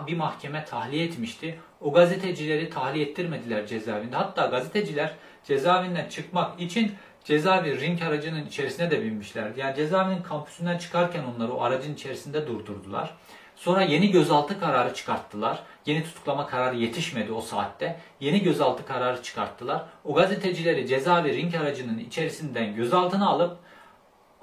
[0.06, 1.60] bir mahkeme tahliye etmişti.
[1.84, 4.16] O gazetecileri tahliye ettirmediler cezaevinde.
[4.16, 6.92] Hatta gazeteciler cezaevinden çıkmak için
[7.24, 9.60] cezaevi ring aracının içerisine de binmişlerdi.
[9.60, 13.14] Yani cezaevinin kampüsünden çıkarken onları o aracın içerisinde durdurdular.
[13.56, 15.62] Sonra yeni gözaltı kararı çıkarttılar.
[15.86, 18.00] Yeni tutuklama kararı yetişmedi o saatte.
[18.20, 19.84] Yeni gözaltı kararı çıkarttılar.
[20.04, 23.58] O gazetecileri cezaevi ring aracının içerisinden gözaltına alıp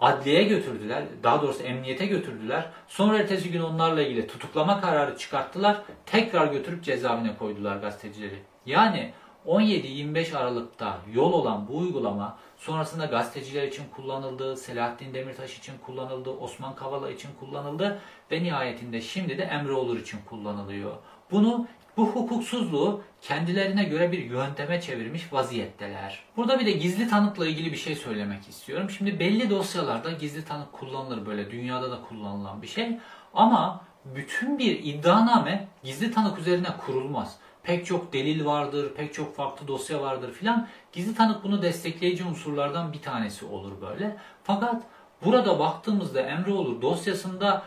[0.02, 1.04] adliyeye götürdüler.
[1.24, 2.70] Daha doğrusu emniyete götürdüler.
[2.88, 5.82] Sonra ertesi gün onlarla ilgili tutuklama kararı çıkarttılar.
[6.06, 8.40] Tekrar götürüp cezaevine koydular gazetecileri.
[8.66, 9.14] Yani
[9.48, 16.76] 17-25 Aralık'ta yol olan bu uygulama sonrasında gazeteciler için kullanıldı, Selahattin Demirtaş için kullanıldı, Osman
[16.76, 18.00] Kavala için kullanıldı
[18.32, 20.92] ve nihayetinde şimdi de Emre Olur için kullanılıyor.
[21.32, 26.24] Bunu bu hukuksuzluğu kendilerine göre bir yönteme çevirmiş vaziyetteler.
[26.38, 28.90] Burada bir de gizli tanıkla ilgili bir şey söylemek istiyorum.
[28.90, 32.98] Şimdi belli dosyalarda gizli tanık kullanılır böyle dünyada da kullanılan bir şey.
[33.34, 37.36] Ama bütün bir iddianame gizli tanık üzerine kurulmaz.
[37.64, 40.68] Pek çok delil vardır, pek çok farklı dosya vardır filan.
[40.92, 44.18] Gizli tanık bunu destekleyici unsurlardan bir tanesi olur böyle.
[44.44, 44.84] Fakat
[45.26, 47.64] burada baktığımızda Emre Olur dosyasında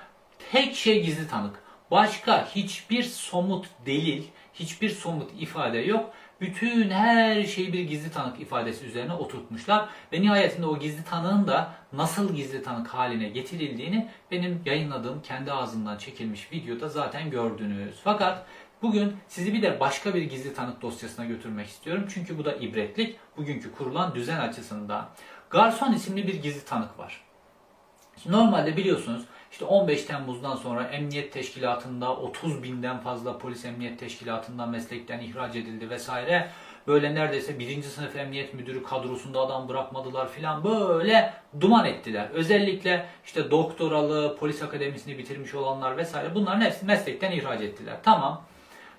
[0.53, 1.64] tek şey gizli tanık.
[1.91, 6.13] Başka hiçbir somut delil, hiçbir somut ifade yok.
[6.41, 9.89] Bütün her şeyi bir gizli tanık ifadesi üzerine oturtmuşlar.
[10.13, 15.99] Ve nihayetinde o gizli tanığın da nasıl gizli tanık haline getirildiğini benim yayınladığım kendi ağzından
[15.99, 18.01] çekilmiş videoda zaten gördünüz.
[18.05, 18.47] Fakat
[18.83, 22.07] bugün sizi bir de başka bir gizli tanık dosyasına götürmek istiyorum.
[22.15, 23.17] Çünkü bu da ibretlik.
[23.37, 25.09] Bugünkü kurulan düzen açısından.
[25.51, 27.25] Garson isimli bir gizli tanık var.
[28.27, 35.21] Normalde biliyorsunuz işte 15 Temmuz'dan sonra emniyet teşkilatında 30 binden fazla polis emniyet teşkilatından meslekten
[35.21, 36.49] ihraç edildi vesaire.
[36.87, 42.29] Böyle neredeyse birinci sınıf emniyet müdürü kadrosunda adam bırakmadılar filan böyle duman ettiler.
[42.33, 47.97] Özellikle işte doktoralı, polis akademisini bitirmiş olanlar vesaire bunların hepsini meslekten ihraç ettiler.
[48.03, 48.43] Tamam.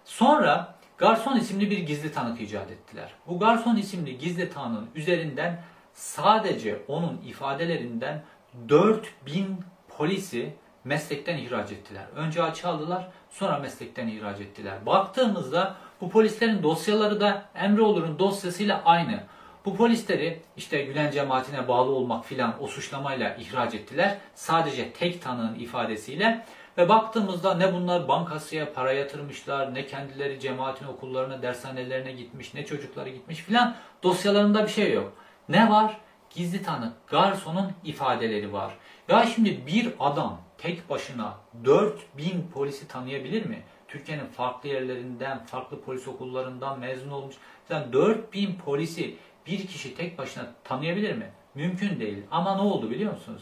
[0.06, 3.10] Sonra Garson isimli bir gizli tanık icat ettiler.
[3.28, 5.64] Bu Garson isimli gizli tanığın üzerinden
[5.94, 8.24] sadece onun ifadelerinden
[8.70, 9.58] 4000
[9.98, 10.54] polisi
[10.84, 12.06] meslekten ihraç ettiler.
[12.16, 14.86] Önce açığa aldılar, sonra meslekten ihraç ettiler.
[14.86, 19.24] Baktığımızda bu polislerin dosyaları da Emre Olur'un dosyasıyla aynı.
[19.66, 24.18] Bu polisleri işte Gülen cemaatine bağlı olmak filan o suçlamayla ihraç ettiler.
[24.36, 26.46] Sadece tek tanığın ifadesiyle.
[26.78, 33.10] Ve baktığımızda ne bunlar bankasıya para yatırmışlar, ne kendileri cemaatin okullarına, dershanelerine gitmiş, ne çocukları
[33.10, 35.14] gitmiş filan dosyalarında bir şey yok.
[35.50, 35.98] Ne var?
[36.30, 38.72] Gizli tanık garsonun ifadeleri var.
[39.10, 43.64] Ya şimdi bir adam tek başına 4000 polisi tanıyabilir mi?
[43.88, 47.36] Türkiye'nin farklı yerlerinden, farklı polis okullarından mezun olmuş.
[47.68, 49.16] Sen 4000 polisi
[49.48, 51.32] bir kişi tek başına tanıyabilir mi?
[51.56, 52.24] Mümkün değil.
[52.32, 53.42] Ama ne oldu biliyor musunuz?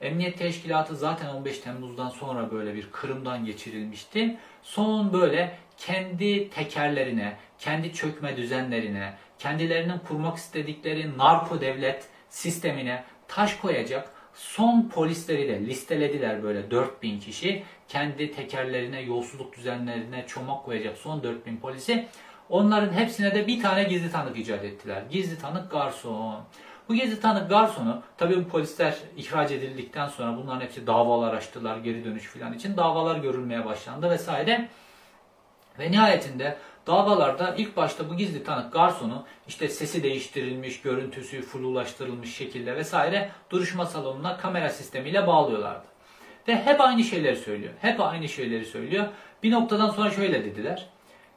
[0.00, 4.38] Emniyet Teşkilatı zaten 15 Temmuz'dan sonra böyle bir kırımdan geçirilmişti.
[4.62, 14.15] Son böyle kendi tekerlerine, kendi çökme düzenlerine, kendilerinin kurmak istedikleri narko devlet sistemine taş koyacak
[14.36, 17.62] son polisleri de listelediler böyle 4000 kişi.
[17.88, 22.06] Kendi tekerlerine, yolsuzluk düzenlerine çomak koyacak son 4000 polisi.
[22.48, 25.02] Onların hepsine de bir tane gizli tanık icat ettiler.
[25.10, 26.40] Gizli tanık garson.
[26.88, 32.04] Bu gizli tanık garsonu tabii bu polisler ihraç edildikten sonra bunların hepsi davalar açtılar geri
[32.04, 34.68] dönüş filan için davalar görülmeye başlandı vesaire.
[35.78, 42.76] Ve nihayetinde davalarda ilk başta bu gizli tanık garsonu işte sesi değiştirilmiş, görüntüsü flulaştırılmış şekilde
[42.76, 45.86] vesaire duruşma salonuna kamera sistemiyle bağlıyorlardı.
[46.48, 47.72] Ve hep aynı şeyleri söylüyor.
[47.80, 49.06] Hep aynı şeyleri söylüyor.
[49.42, 50.86] Bir noktadan sonra şöyle dediler.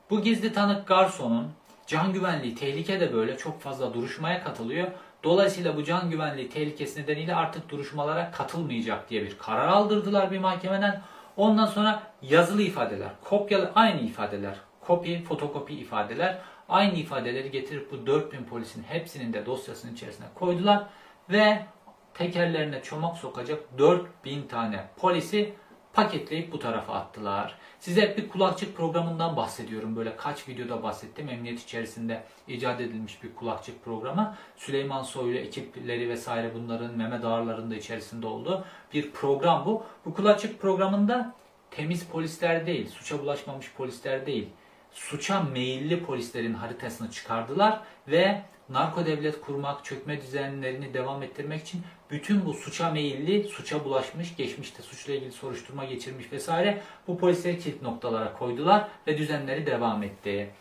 [0.10, 1.48] Bu gizli tanık garsonun
[1.88, 4.88] can güvenliği tehlike de böyle çok fazla duruşmaya katılıyor.
[5.24, 11.02] Dolayısıyla bu can güvenliği tehlikesi nedeniyle artık duruşmalara katılmayacak diye bir karar aldırdılar bir mahkemeden.
[11.38, 14.56] Ondan sonra yazılı ifadeler, kopyalı aynı ifadeler,
[14.90, 16.38] kopya, fotokopi ifadeler,
[16.70, 20.84] aynı ifadeleri getirip bu 4000 polisin hepsinin de dosyasının içerisine koydular
[21.30, 21.66] ve
[22.14, 25.54] tekerlerine çomak sokacak 4000 tane polisi
[25.94, 27.56] paketleyip bu tarafa attılar.
[27.80, 29.96] Size hep bir kulakçık programından bahsediyorum.
[29.96, 31.30] Böyle kaç videoda bahsettim.
[31.30, 34.36] Emniyet içerisinde icat edilmiş bir kulakçık programı.
[34.58, 39.84] Süleyman Soylu ekipleri vesaire bunların Mehmet Ağarların içerisinde olduğu bir program bu.
[40.06, 41.34] Bu kulakçık programında
[41.72, 44.50] temiz polisler değil, suça bulaşmamış polisler değil,
[44.92, 52.46] suça meyilli polislerin haritasını çıkardılar ve narko devlet kurmak, çökme düzenlerini devam ettirmek için bütün
[52.46, 58.34] bu suça meyilli, suça bulaşmış, geçmişte suçla ilgili soruşturma geçirmiş vesaire bu polisleri kilit noktalara
[58.34, 60.52] koydular ve düzenleri devam etti.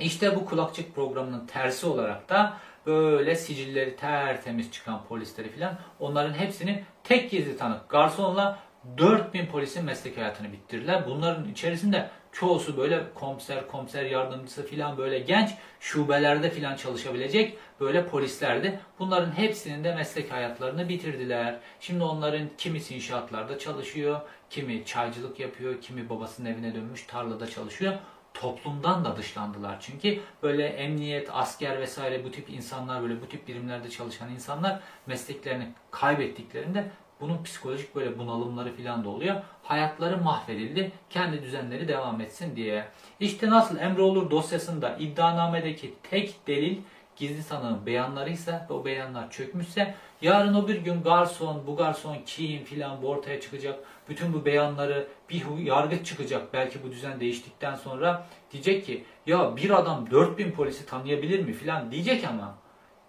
[0.00, 6.84] İşte bu kulakçık programının tersi olarak da böyle sicilleri tertemiz çıkan polisleri filan onların hepsini
[7.04, 8.58] tek gizli tanık garsonla
[8.98, 11.06] 4000 polisin meslek hayatını bitirdiler.
[11.06, 18.80] Bunların içerisinde çoğusu böyle komiser, komiser yardımcısı filan böyle genç şubelerde filan çalışabilecek böyle polislerdi.
[18.98, 21.58] Bunların hepsinin de meslek hayatlarını bitirdiler.
[21.80, 27.94] Şimdi onların kimisi inşaatlarda çalışıyor, kimi çaycılık yapıyor, kimi babasının evine dönmüş tarlada çalışıyor
[28.34, 29.80] toplumdan da dışlandılar.
[29.80, 35.72] Çünkü böyle emniyet, asker vesaire bu tip insanlar böyle bu tip birimlerde çalışan insanlar mesleklerini
[35.90, 39.36] kaybettiklerinde bunun psikolojik böyle bunalımları falan da oluyor.
[39.62, 40.92] Hayatları mahvedildi.
[41.10, 42.84] Kendi düzenleri devam etsin diye.
[43.20, 46.78] İşte nasıl Emre Olur dosyasında iddianamedeki tek delil
[47.16, 52.64] gizli sanığın beyanlarıysa ve o beyanlar çökmüşse yarın o bir gün garson, bu garson kim
[52.64, 53.78] filan bu ortaya çıkacak.
[54.08, 59.70] Bütün bu beyanları bir yargıç çıkacak belki bu düzen değiştikten sonra diyecek ki ya bir
[59.78, 62.54] adam 4000 polisi tanıyabilir mi filan diyecek ama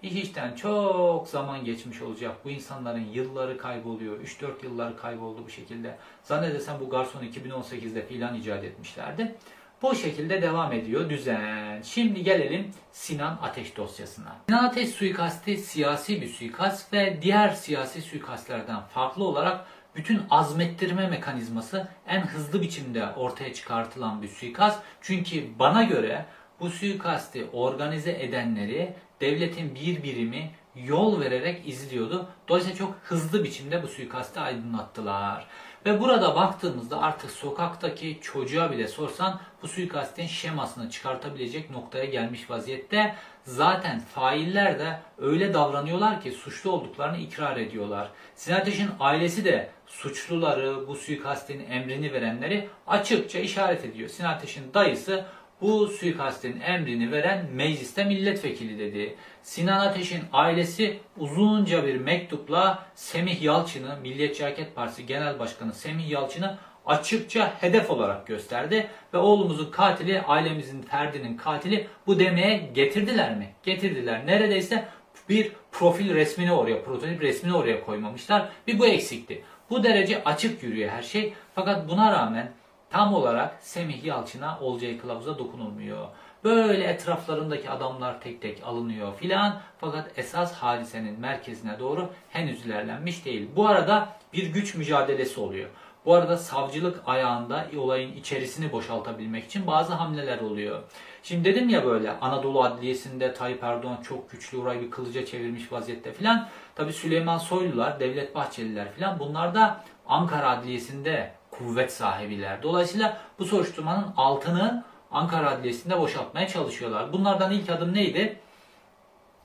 [0.02, 2.36] İş işten çok zaman geçmiş olacak.
[2.46, 4.20] Bu insanların yılları kayboluyor.
[4.20, 5.98] 3-4 yılları kayboldu bu şekilde.
[6.24, 9.36] Zannedersem bu garson 2018'de filan icat etmişlerdi.
[9.82, 11.82] Bu şekilde devam ediyor düzen.
[11.82, 14.36] Şimdi gelelim Sinan Ateş dosyasına.
[14.50, 21.88] Sinan Ateş suikasti siyasi bir suikast ve diğer siyasi suikastlerden farklı olarak bütün azmettirme mekanizması
[22.08, 24.84] en hızlı biçimde ortaya çıkartılan bir suikast.
[25.02, 26.26] Çünkü bana göre
[26.60, 32.28] bu suikasti organize edenleri devletin bir birimi yol vererek izliyordu.
[32.48, 35.48] Dolayısıyla çok hızlı biçimde bu suikasti aydınlattılar.
[35.86, 43.16] Ve burada baktığımızda artık sokaktaki çocuğa bile sorsan bu suikastin şemasını çıkartabilecek noktaya gelmiş vaziyette.
[43.44, 48.10] Zaten failler de öyle davranıyorlar ki suçlu olduklarını ikrar ediyorlar.
[48.36, 48.66] Sinan
[49.00, 54.10] ailesi de suçluları, bu suikastin emrini verenleri açıkça işaret ediyor.
[54.10, 54.40] Sinan
[54.74, 55.26] dayısı
[55.62, 59.16] bu suikastin emrini veren mecliste milletvekili dedi.
[59.42, 66.58] Sinan Ateş'in ailesi uzunca bir mektupla Semih Yalçın'ı, Milliyetçi Hareket Partisi Genel Başkanı Semih Yalçın'ı
[66.86, 73.48] açıkça hedef olarak gösterdi ve oğlumuzun katili, ailemizin ferdinin katili bu demeye getirdiler mi?
[73.64, 74.28] Getirdiler.
[74.28, 74.86] Neredeyse
[75.30, 78.50] bir profil resmini oraya, prototip resmini oraya koymamışlar.
[78.68, 79.44] Bir bu eksikti.
[79.70, 81.34] Bu derece açık yürüyor her şey.
[81.56, 82.52] Fakat buna rağmen
[82.92, 86.08] tam olarak Semih Yalçın'a Olcay Kılavuz'a dokunulmuyor.
[86.44, 93.50] Böyle etraflarındaki adamlar tek tek alınıyor filan fakat esas hadisenin merkezine doğru henüz ilerlenmiş değil.
[93.56, 95.70] Bu arada bir güç mücadelesi oluyor.
[96.06, 100.84] Bu arada savcılık ayağında olayın içerisini boşaltabilmek için bazı hamleler oluyor.
[101.24, 106.14] Şimdi dedim ya böyle Anadolu Adliyesi'nde Tayyip Erdoğan çok güçlü orayı bir kılıca çevirmiş vaziyette
[106.14, 106.48] filan.
[106.76, 112.64] Tabi Süleyman Soylular, Devlet Bahçeliler filan bunlar da Ankara Adliyesi'nde kuvvet sahibiler.
[112.64, 117.14] Dolayısıyla bu soruşturmanın altını Ankara Adliyesi'nde boşaltmaya çalışıyorlar.
[117.14, 118.40] Bunlardan ilk adım neydi?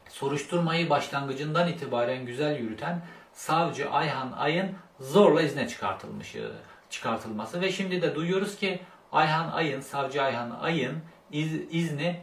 [0.08, 3.02] Soruşturmayı başlangıcından itibaren güzel yürüten
[3.32, 6.52] savcı Ayhan Ay'ın zorla izne çıkartılmışı,
[6.90, 8.80] çıkartılması ve şimdi de duyuyoruz ki
[9.12, 10.98] Ayhan Ay'ın, savcı Ayhan Ay'ın
[11.32, 12.20] iz, izni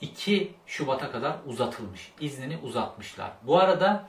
[0.00, 2.12] 2 Şubat'a kadar uzatılmış.
[2.20, 3.30] İznini uzatmışlar.
[3.42, 4.08] Bu arada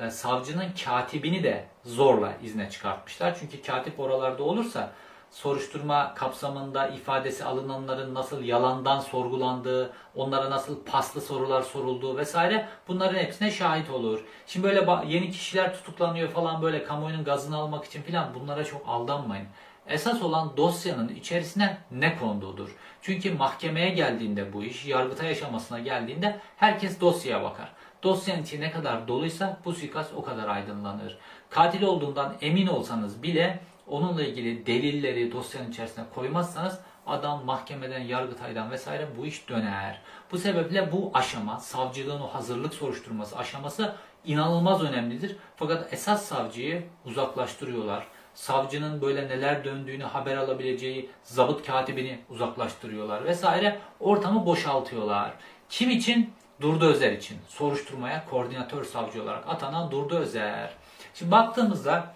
[0.00, 3.36] e, savcının katibini de zorla izne çıkartmışlar.
[3.40, 4.92] Çünkü katip oralarda olursa
[5.30, 13.50] soruşturma kapsamında ifadesi alınanların nasıl yalandan sorgulandığı, onlara nasıl paslı sorular sorulduğu vesaire bunların hepsine
[13.50, 14.20] şahit olur.
[14.46, 19.46] Şimdi böyle yeni kişiler tutuklanıyor falan böyle kamuoyunun gazını almak için falan bunlara çok aldanmayın.
[19.88, 22.76] Esas olan dosyanın içerisine ne konduğudur.
[23.02, 27.72] Çünkü mahkemeye geldiğinde bu iş, yargıtay aşamasına geldiğinde herkes dosyaya bakar.
[28.02, 31.18] Dosyanın içi ne kadar doluysa bu suikast o kadar aydınlanır.
[31.50, 39.08] Katil olduğundan emin olsanız bile onunla ilgili delilleri dosyanın içerisine koymazsanız adam mahkemeden, yargıtaydan vesaire
[39.18, 40.00] bu iş döner.
[40.32, 45.36] Bu sebeple bu aşama, savcılığın o hazırlık soruşturması aşaması inanılmaz önemlidir.
[45.56, 48.06] Fakat esas savcıyı uzaklaştırıyorlar.
[48.34, 53.78] Savcının böyle neler döndüğünü haber alabileceği zabıt katibini uzaklaştırıyorlar vesaire.
[54.00, 55.32] Ortamı boşaltıyorlar.
[55.68, 56.32] Kim için?
[56.60, 60.70] Durdu Özer için soruşturmaya koordinatör savcı olarak atanan Durdu Özer.
[61.14, 62.14] Şimdi baktığımızda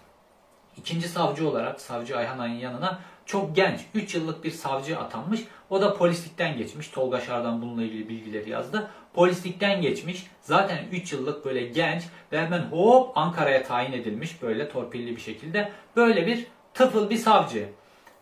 [0.77, 5.41] ikinci savcı olarak savcı Ayhan Ay'ın yanına çok genç 3 yıllık bir savcı atanmış.
[5.71, 6.89] O da polislikten geçmiş.
[6.89, 8.91] Tolga Şardan bununla ilgili bilgileri yazdı.
[9.19, 10.27] Polislikten geçmiş.
[10.41, 12.03] Zaten 3 yıllık böyle genç
[12.33, 15.73] ve hemen hop Ankara'ya tayin edilmiş böyle torpilli bir şekilde.
[15.97, 17.69] Böyle bir tıfıl bir savcı.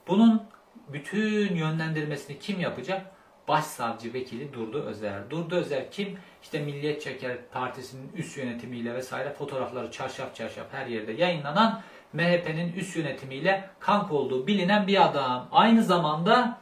[0.09, 0.43] Bunun
[0.89, 3.07] bütün yönlendirmesini kim yapacak?
[3.49, 5.31] Başsavcı vekili Durdu Özer.
[5.31, 6.19] Durdu Özer kim?
[6.43, 7.19] İşte Milliyetçi
[7.53, 11.83] Partisi'nin üst yönetimiyle vesaire fotoğrafları çarşaf çarşaf her yerde yayınlanan
[12.13, 15.49] MHP'nin üst yönetimiyle kank olduğu bilinen bir adam.
[15.53, 16.59] Aynı zamanda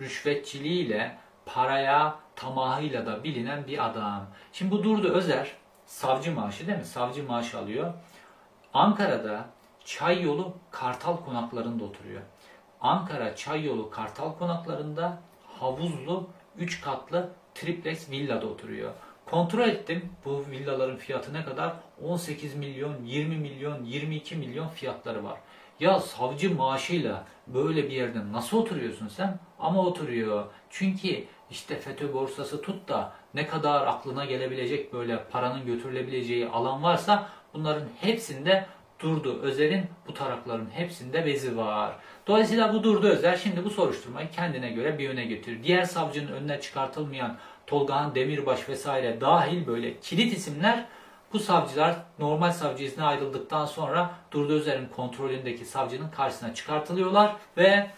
[0.00, 1.16] rüşvetçiliğiyle,
[1.46, 4.26] paraya, tamahıyla da bilinen bir adam.
[4.52, 5.52] Şimdi bu Durdu Özer
[5.86, 6.84] savcı maaşı değil mi?
[6.84, 7.94] Savcı maaşı alıyor.
[8.74, 9.46] Ankara'da
[9.84, 12.22] Çay Yolu Kartal konaklarında oturuyor.
[12.80, 15.18] Ankara Çay Yolu Kartal konaklarında
[15.60, 16.28] havuzlu
[16.58, 18.92] 3 katlı triplex villada oturuyor.
[19.26, 21.72] Kontrol ettim bu villaların fiyatı ne kadar?
[22.02, 25.38] 18 milyon, 20 milyon, 22 milyon fiyatları var.
[25.80, 29.38] Ya savcı maaşıyla böyle bir yerde nasıl oturuyorsun sen?
[29.58, 30.44] Ama oturuyor.
[30.70, 37.28] Çünkü işte FETÖ borsası tut da ne kadar aklına gelebilecek böyle paranın götürülebileceği alan varsa
[37.54, 38.66] bunların hepsinde
[39.00, 41.96] Durdu Özer'in bu tarakların hepsinde bezi var.
[42.26, 45.62] Dolayısıyla bu Durdu Özer şimdi bu soruşturmayı kendine göre bir yöne getiriyor.
[45.62, 47.36] Diğer savcının önüne çıkartılmayan
[47.66, 50.84] Tolgahan Demirbaş vesaire dahil böyle kilit isimler
[51.32, 57.90] bu savcılar normal savcı izni ayrıldıktan sonra Durdu Özer'in kontrolündeki savcının karşısına çıkartılıyorlar ve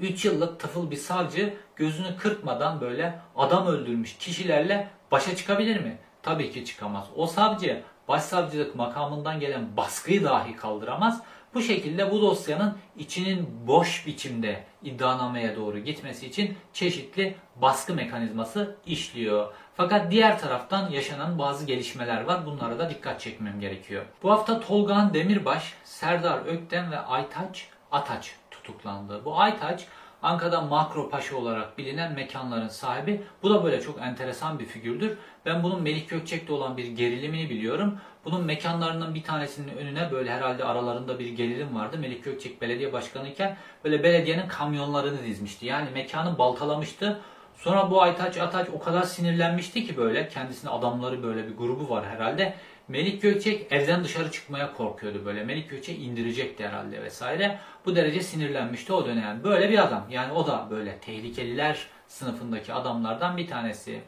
[0.00, 5.98] 3 yıllık tıfıl bir savcı gözünü kırpmadan böyle adam öldürmüş kişilerle başa çıkabilir mi?
[6.22, 7.06] Tabii ki çıkamaz.
[7.16, 11.22] O savcı başsavcılık makamından gelen baskıyı dahi kaldıramaz.
[11.54, 19.52] Bu şekilde bu dosyanın içinin boş biçimde iddianameye doğru gitmesi için çeşitli baskı mekanizması işliyor.
[19.74, 22.46] Fakat diğer taraftan yaşanan bazı gelişmeler var.
[22.46, 24.04] Bunlara da dikkat çekmem gerekiyor.
[24.22, 29.24] Bu hafta Tolgan Demirbaş, Serdar Ökten ve Aytaç Ataç tutuklandı.
[29.24, 29.86] Bu Aytaç
[30.22, 33.22] Ankara'da makro paşa olarak bilinen mekanların sahibi.
[33.42, 35.18] Bu da böyle çok enteresan bir figürdür.
[35.46, 37.98] Ben bunun Melik Gökçek'te olan bir gerilimini biliyorum.
[38.24, 41.98] Bunun mekanlarının bir tanesinin önüne böyle herhalde aralarında bir gerilim vardı.
[41.98, 45.66] Melik Gökçek belediye başkanı iken böyle belediyenin kamyonlarını dizmişti.
[45.66, 47.20] Yani mekanı baltalamıştı.
[47.56, 52.06] Sonra bu Aytaç Ataç o kadar sinirlenmişti ki böyle kendisine adamları böyle bir grubu var
[52.06, 52.54] herhalde.
[52.90, 55.44] Melik Gökçek evden dışarı çıkmaya korkuyordu böyle.
[55.44, 57.58] Melik Gökçek indirecekti herhalde vesaire.
[57.86, 59.44] Bu derece sinirlenmişti o dönem.
[59.44, 60.06] Böyle bir adam.
[60.10, 64.00] Yani o da böyle tehlikeliler sınıfındaki adamlardan bir tanesi.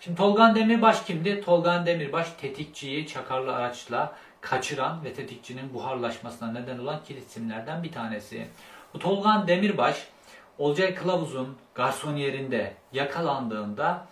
[0.00, 1.40] Şimdi Tolgan Demirbaş kimdi?
[1.40, 8.46] Tolgan Demirbaş tetikçiyi çakarlı araçla kaçıran ve tetikçinin buharlaşmasına neden olan kilit isimlerden bir tanesi.
[8.94, 10.06] Bu Tolgan Demirbaş
[10.58, 14.06] Olcay Kılavuz'un garsoniyerinde yakalandığında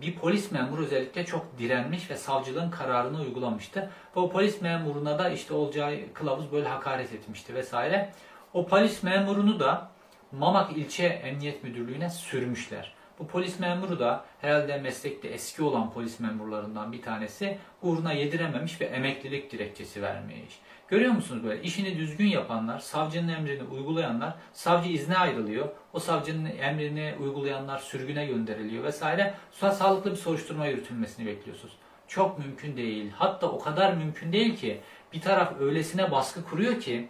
[0.00, 3.90] bir polis memuru özellikle çok direnmiş ve savcılığın kararını uygulamıştı.
[4.14, 8.12] O polis memuruna da işte Olcay Kılavuz böyle hakaret etmişti vesaire.
[8.54, 9.90] O polis memurunu da
[10.32, 12.94] Mamak İlçe Emniyet Müdürlüğü'ne sürmüşler.
[13.18, 18.84] Bu polis memuru da herhalde meslekte eski olan polis memurlarından bir tanesi uğruna yedirememiş ve
[18.84, 20.58] emeklilik dilekçesi vermiş.
[20.92, 25.68] Görüyor musunuz böyle işini düzgün yapanlar, savcının emrini uygulayanlar, savcı izne ayrılıyor.
[25.92, 29.34] O savcının emrini uygulayanlar sürgüne gönderiliyor vesaire.
[29.52, 31.74] Sonra sağlıklı bir soruşturma yürütülmesini bekliyorsunuz.
[32.08, 33.10] Çok mümkün değil.
[33.16, 34.80] Hatta o kadar mümkün değil ki
[35.12, 37.08] bir taraf öylesine baskı kuruyor ki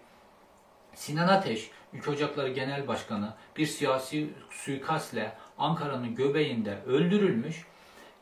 [0.95, 7.67] Sinan Ateş, Ülke Ocakları Genel Başkanı bir siyasi suikastle Ankara'nın göbeğinde öldürülmüş.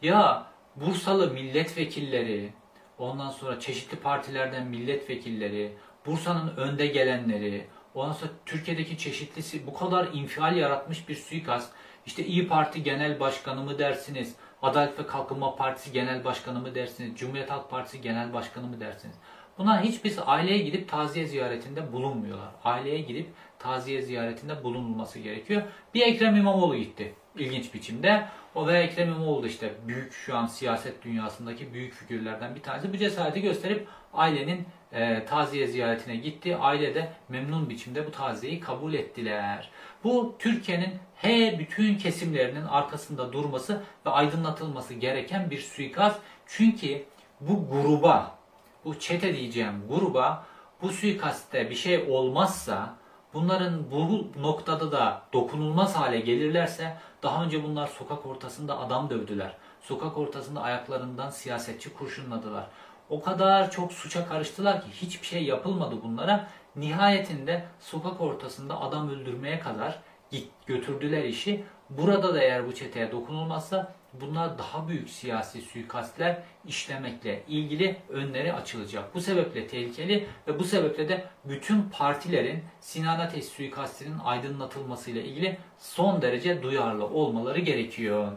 [0.02, 0.46] Ya
[0.76, 2.52] Bursalı milletvekilleri,
[3.00, 5.72] ondan sonra çeşitli partilerden milletvekilleri,
[6.06, 11.72] Bursa'nın önde gelenleri, ondan sonra Türkiye'deki çeşitlisi bu kadar infial yaratmış bir suikast.
[12.06, 17.18] İşte İyi Parti Genel Başkanı mı dersiniz, Adalet ve Kalkınma Partisi Genel Başkanı mı dersiniz,
[17.18, 19.16] Cumhuriyet Halk Partisi Genel Başkanı mı dersiniz?
[19.58, 22.48] Bunlar hiçbirisi aileye gidip taziye ziyaretinde bulunmuyorlar.
[22.64, 23.28] Aileye gidip
[23.58, 25.62] taziye ziyaretinde bulunulması gerekiyor.
[25.94, 28.28] Bir Ekrem İmamoğlu gitti ilginç biçimde.
[28.54, 32.92] O ve Ekrem İmamoğlu da işte büyük şu an siyaset dünyasındaki büyük figürlerden bir tanesi.
[32.92, 36.56] Bu cesareti gösterip ailenin e, taziye ziyaretine gitti.
[36.56, 39.70] Aile de memnun biçimde bu taziyeyi kabul ettiler.
[40.04, 46.20] Bu Türkiye'nin he bütün kesimlerinin arkasında durması ve aydınlatılması gereken bir suikast.
[46.46, 47.04] Çünkü
[47.40, 48.38] bu gruba,
[48.84, 50.46] bu çete diyeceğim gruba
[50.82, 52.94] bu suikastte bir şey olmazsa
[53.34, 59.56] bunların bu noktada da dokunulmaz hale gelirlerse daha önce bunlar sokak ortasında adam dövdüler.
[59.80, 62.66] Sokak ortasında ayaklarından siyasetçi kurşunladılar.
[63.08, 66.48] O kadar çok suça karıştılar ki hiçbir şey yapılmadı bunlara.
[66.76, 69.98] Nihayetinde sokak ortasında adam öldürmeye kadar
[70.30, 71.64] git götürdüler işi.
[71.90, 79.14] Burada da eğer bu çeteye dokunulmazsa bunlar daha büyük siyasi suikastler işlemekle ilgili önleri açılacak.
[79.14, 86.22] Bu sebeple tehlikeli ve bu sebeple de bütün partilerin Sinan Ateş suikastinin aydınlatılmasıyla ilgili son
[86.22, 88.32] derece duyarlı olmaları gerekiyor.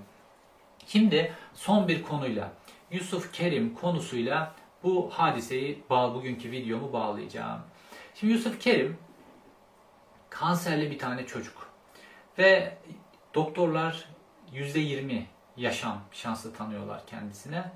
[0.88, 2.52] Şimdi son bir konuyla
[2.92, 7.62] Yusuf Kerim konusuyla bu hadiseyi bağ, bugünkü videomu bağlayacağım.
[8.16, 8.98] Şimdi Yusuf Kerim
[10.30, 11.70] kanserli bir tane çocuk
[12.38, 12.78] ve
[13.36, 14.06] doktorlar
[14.54, 15.22] %20
[15.58, 17.72] yaşam şansı tanıyorlar kendisine.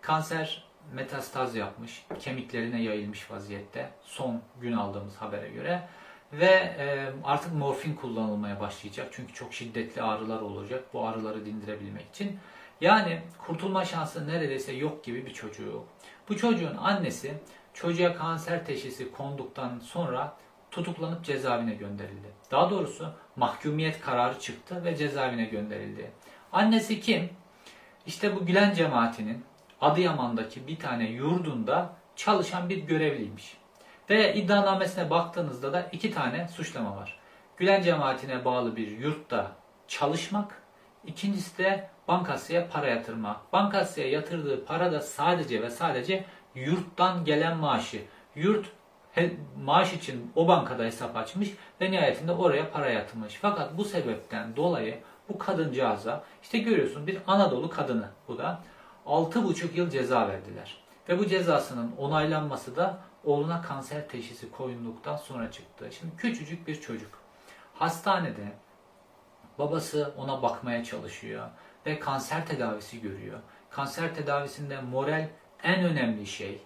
[0.00, 5.88] Kanser metastaz yapmış, kemiklerine yayılmış vaziyette son gün aldığımız habere göre
[6.32, 12.38] ve e, artık morfin kullanılmaya başlayacak çünkü çok şiddetli ağrılar olacak bu ağrıları dindirebilmek için.
[12.80, 15.84] Yani kurtulma şansı neredeyse yok gibi bir çocuğu.
[16.28, 17.34] Bu çocuğun annesi
[17.74, 20.36] çocuğa kanser teşhisi konduktan sonra
[20.70, 22.28] tutuklanıp cezaevine gönderildi.
[22.50, 26.10] Daha doğrusu mahkumiyet kararı çıktı ve cezaevine gönderildi.
[26.52, 27.30] Annesi kim?
[28.06, 29.44] İşte bu Gülen cemaatinin
[29.80, 33.56] Adıyaman'daki bir tane yurdunda çalışan bir görevliymiş.
[34.10, 37.18] Ve iddianamesine baktığınızda da iki tane suçlama var.
[37.56, 39.52] Gülen cemaatine bağlı bir yurtta
[39.88, 40.62] çalışmak,
[41.06, 43.52] ikincisi de bankasya para yatırmak.
[43.52, 46.24] Bankasya yatırdığı para da sadece ve sadece
[46.54, 48.02] yurttan gelen maaşı.
[48.34, 48.66] Yurt
[49.64, 53.38] maaş için o bankada hesap açmış ve nihayetinde oraya para yatırmış.
[53.40, 58.60] Fakat bu sebepten dolayı bu kadıncağıza işte görüyorsun bir Anadolu kadını bu da
[59.06, 60.76] 6,5 yıl ceza verdiler.
[61.08, 65.88] Ve bu cezasının onaylanması da oğluna kanser teşhisi koyunduktan sonra çıktı.
[65.98, 67.10] Şimdi küçücük bir çocuk.
[67.74, 68.52] Hastanede
[69.58, 71.48] babası ona bakmaya çalışıyor
[71.86, 73.38] ve kanser tedavisi görüyor.
[73.70, 75.28] Kanser tedavisinde moral
[75.62, 76.62] en önemli şey.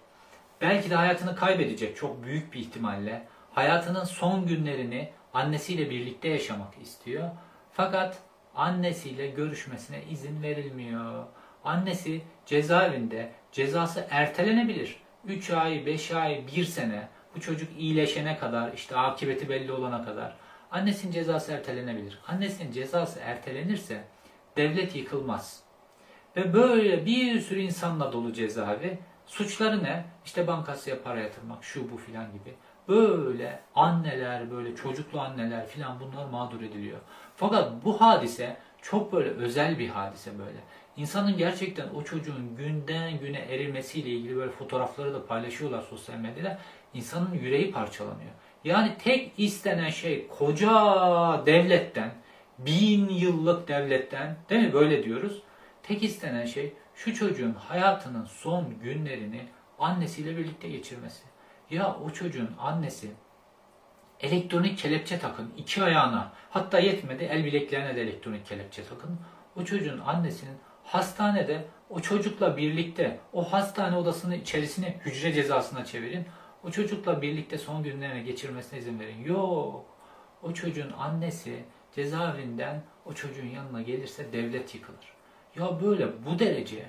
[0.61, 3.27] Belki de hayatını kaybedecek çok büyük bir ihtimalle.
[3.51, 7.29] Hayatının son günlerini annesiyle birlikte yaşamak istiyor.
[7.71, 8.17] Fakat
[8.55, 11.23] annesiyle görüşmesine izin verilmiyor.
[11.63, 15.03] Annesi cezaevinde cezası ertelenebilir.
[15.25, 20.35] 3 ay, 5 ay, 1 sene bu çocuk iyileşene kadar işte akıbeti belli olana kadar
[20.71, 22.19] annesinin cezası ertelenebilir.
[22.27, 24.03] Annesinin cezası ertelenirse
[24.57, 25.63] devlet yıkılmaz.
[26.35, 28.99] Ve böyle bir sürü insanla dolu cezaevi.
[29.25, 30.05] Suçları ne?
[30.25, 32.55] İşte bankasya para yatırmak, şu bu filan gibi.
[32.87, 36.99] Böyle anneler, böyle çocuklu anneler filan bunlar mağdur ediliyor.
[37.43, 40.57] Fakat bu hadise çok böyle özel bir hadise böyle.
[40.97, 46.59] İnsanın gerçekten o çocuğun günden güne erilmesiyle ilgili böyle fotoğrafları da paylaşıyorlar sosyal medyada.
[46.93, 48.31] İnsanın yüreği parçalanıyor.
[48.63, 50.71] Yani tek istenen şey koca
[51.45, 52.11] devletten,
[52.59, 55.41] bin yıllık devletten, değil mi böyle diyoruz.
[55.83, 59.41] Tek istenen şey şu çocuğun hayatının son günlerini
[59.79, 61.23] annesiyle birlikte geçirmesi.
[61.69, 63.07] Ya o çocuğun annesi
[64.23, 69.19] elektronik kelepçe takın iki ayağına hatta yetmedi el bileklerine de elektronik kelepçe takın.
[69.55, 76.25] O çocuğun annesinin hastanede o çocukla birlikte o hastane odasının içerisine hücre cezasına çevirin.
[76.63, 79.23] O çocukla birlikte son günlerini geçirmesine izin verin.
[79.23, 79.85] Yok.
[80.43, 81.63] O çocuğun annesi
[81.95, 85.13] cezaevinden o çocuğun yanına gelirse devlet yıkılır.
[85.55, 86.85] Ya böyle bu derece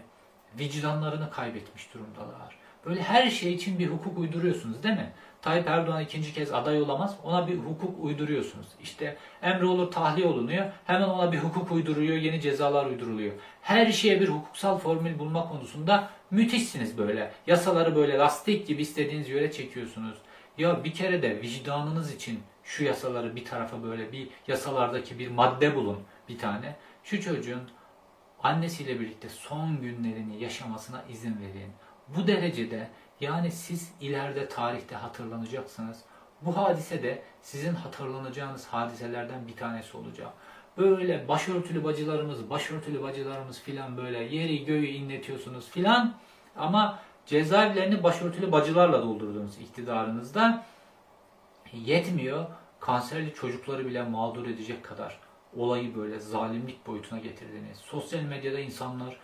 [0.58, 2.58] vicdanlarını kaybetmiş durumdalar.
[2.86, 5.12] Böyle her şey için bir hukuk uyduruyorsunuz değil mi?
[5.44, 7.16] Tayyip Erdoğan ikinci kez aday olamaz.
[7.24, 8.66] Ona bir hukuk uyduruyorsunuz.
[8.82, 10.66] İşte emri olur tahliye olunuyor.
[10.84, 12.16] Hemen ona bir hukuk uyduruyor.
[12.16, 13.32] Yeni cezalar uyduruluyor.
[13.62, 17.32] Her şeye bir hukuksal formül bulma konusunda müthişsiniz böyle.
[17.46, 20.18] Yasaları böyle lastik gibi istediğiniz yöre çekiyorsunuz.
[20.58, 25.76] Ya bir kere de vicdanınız için şu yasaları bir tarafa böyle bir yasalardaki bir madde
[25.76, 26.76] bulun bir tane.
[27.04, 27.70] Şu çocuğun
[28.42, 31.72] annesiyle birlikte son günlerini yaşamasına izin verin.
[32.08, 32.88] Bu derecede
[33.20, 36.04] yani siz ileride tarihte hatırlanacaksınız.
[36.42, 40.28] Bu hadise de sizin hatırlanacağınız hadiselerden bir tanesi olacak.
[40.78, 46.14] Böyle başörtülü bacılarımız, başörtülü bacılarımız filan böyle yeri göğü inletiyorsunuz filan.
[46.56, 50.64] Ama cezaevlerini başörtülü bacılarla doldurdunuz iktidarınızda.
[51.72, 52.46] Yetmiyor.
[52.80, 55.20] Kanserli çocukları bile mağdur edecek kadar
[55.56, 57.78] olayı böyle zalimlik boyutuna getirdiniz.
[57.78, 59.16] Sosyal medyada insanlar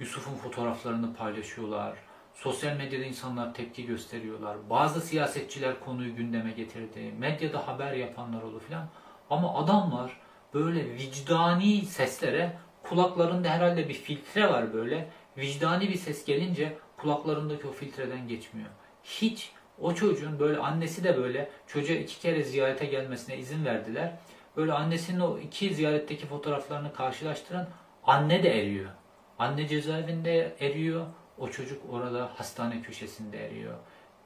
[0.00, 1.98] Yusuf'un fotoğraflarını paylaşıyorlar.
[2.34, 4.70] Sosyal medyada insanlar tepki gösteriyorlar.
[4.70, 7.14] Bazı siyasetçiler konuyu gündeme getirdi.
[7.18, 8.88] Medyada haber yapanlar oldu filan.
[9.30, 10.20] Ama adamlar
[10.54, 15.10] böyle vicdani seslere kulaklarında herhalde bir filtre var böyle.
[15.36, 18.68] Vicdani bir ses gelince kulaklarındaki o filtreden geçmiyor.
[19.04, 24.12] Hiç o çocuğun böyle annesi de böyle çocuğa iki kere ziyarete gelmesine izin verdiler.
[24.56, 27.68] Böyle annesinin o iki ziyaretteki fotoğraflarını karşılaştıran
[28.04, 28.90] anne de eriyor.
[29.38, 31.06] Anne cezaevinde eriyor.
[31.38, 33.74] O çocuk orada hastane köşesinde eriyor.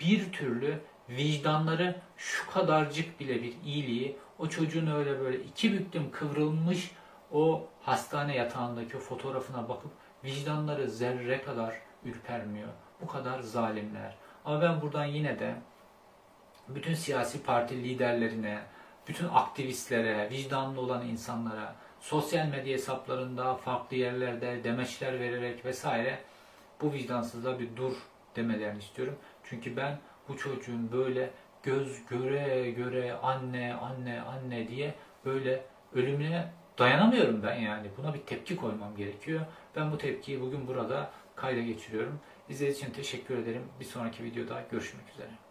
[0.00, 6.90] Bir türlü vicdanları şu kadarcık bile bir iyiliği o çocuğun öyle böyle iki büktüm kıvrılmış
[7.32, 9.90] o hastane yatağındaki o fotoğrafına bakıp
[10.24, 12.68] vicdanları zerre kadar ürpermiyor.
[13.00, 14.14] Bu kadar zalimler.
[14.44, 15.54] Ama ben buradan yine de
[16.68, 18.58] bütün siyasi parti liderlerine,
[19.08, 26.18] bütün aktivistlere, vicdanlı olan insanlara, sosyal medya hesaplarında, farklı yerlerde demeçler vererek vesaire
[26.82, 27.92] bu vicdansızlığa bir dur
[28.36, 29.14] demelerini istiyorum.
[29.44, 29.98] Çünkü ben
[30.28, 31.30] bu çocuğun böyle
[31.62, 35.64] göz göre göre anne anne anne diye böyle
[35.94, 37.88] ölümüne dayanamıyorum ben yani.
[37.96, 39.40] Buna bir tepki koymam gerekiyor.
[39.76, 42.20] Ben bu tepkiyi bugün burada kayda geçiriyorum.
[42.48, 43.62] İzlediğiniz için teşekkür ederim.
[43.80, 45.47] Bir sonraki videoda görüşmek üzere.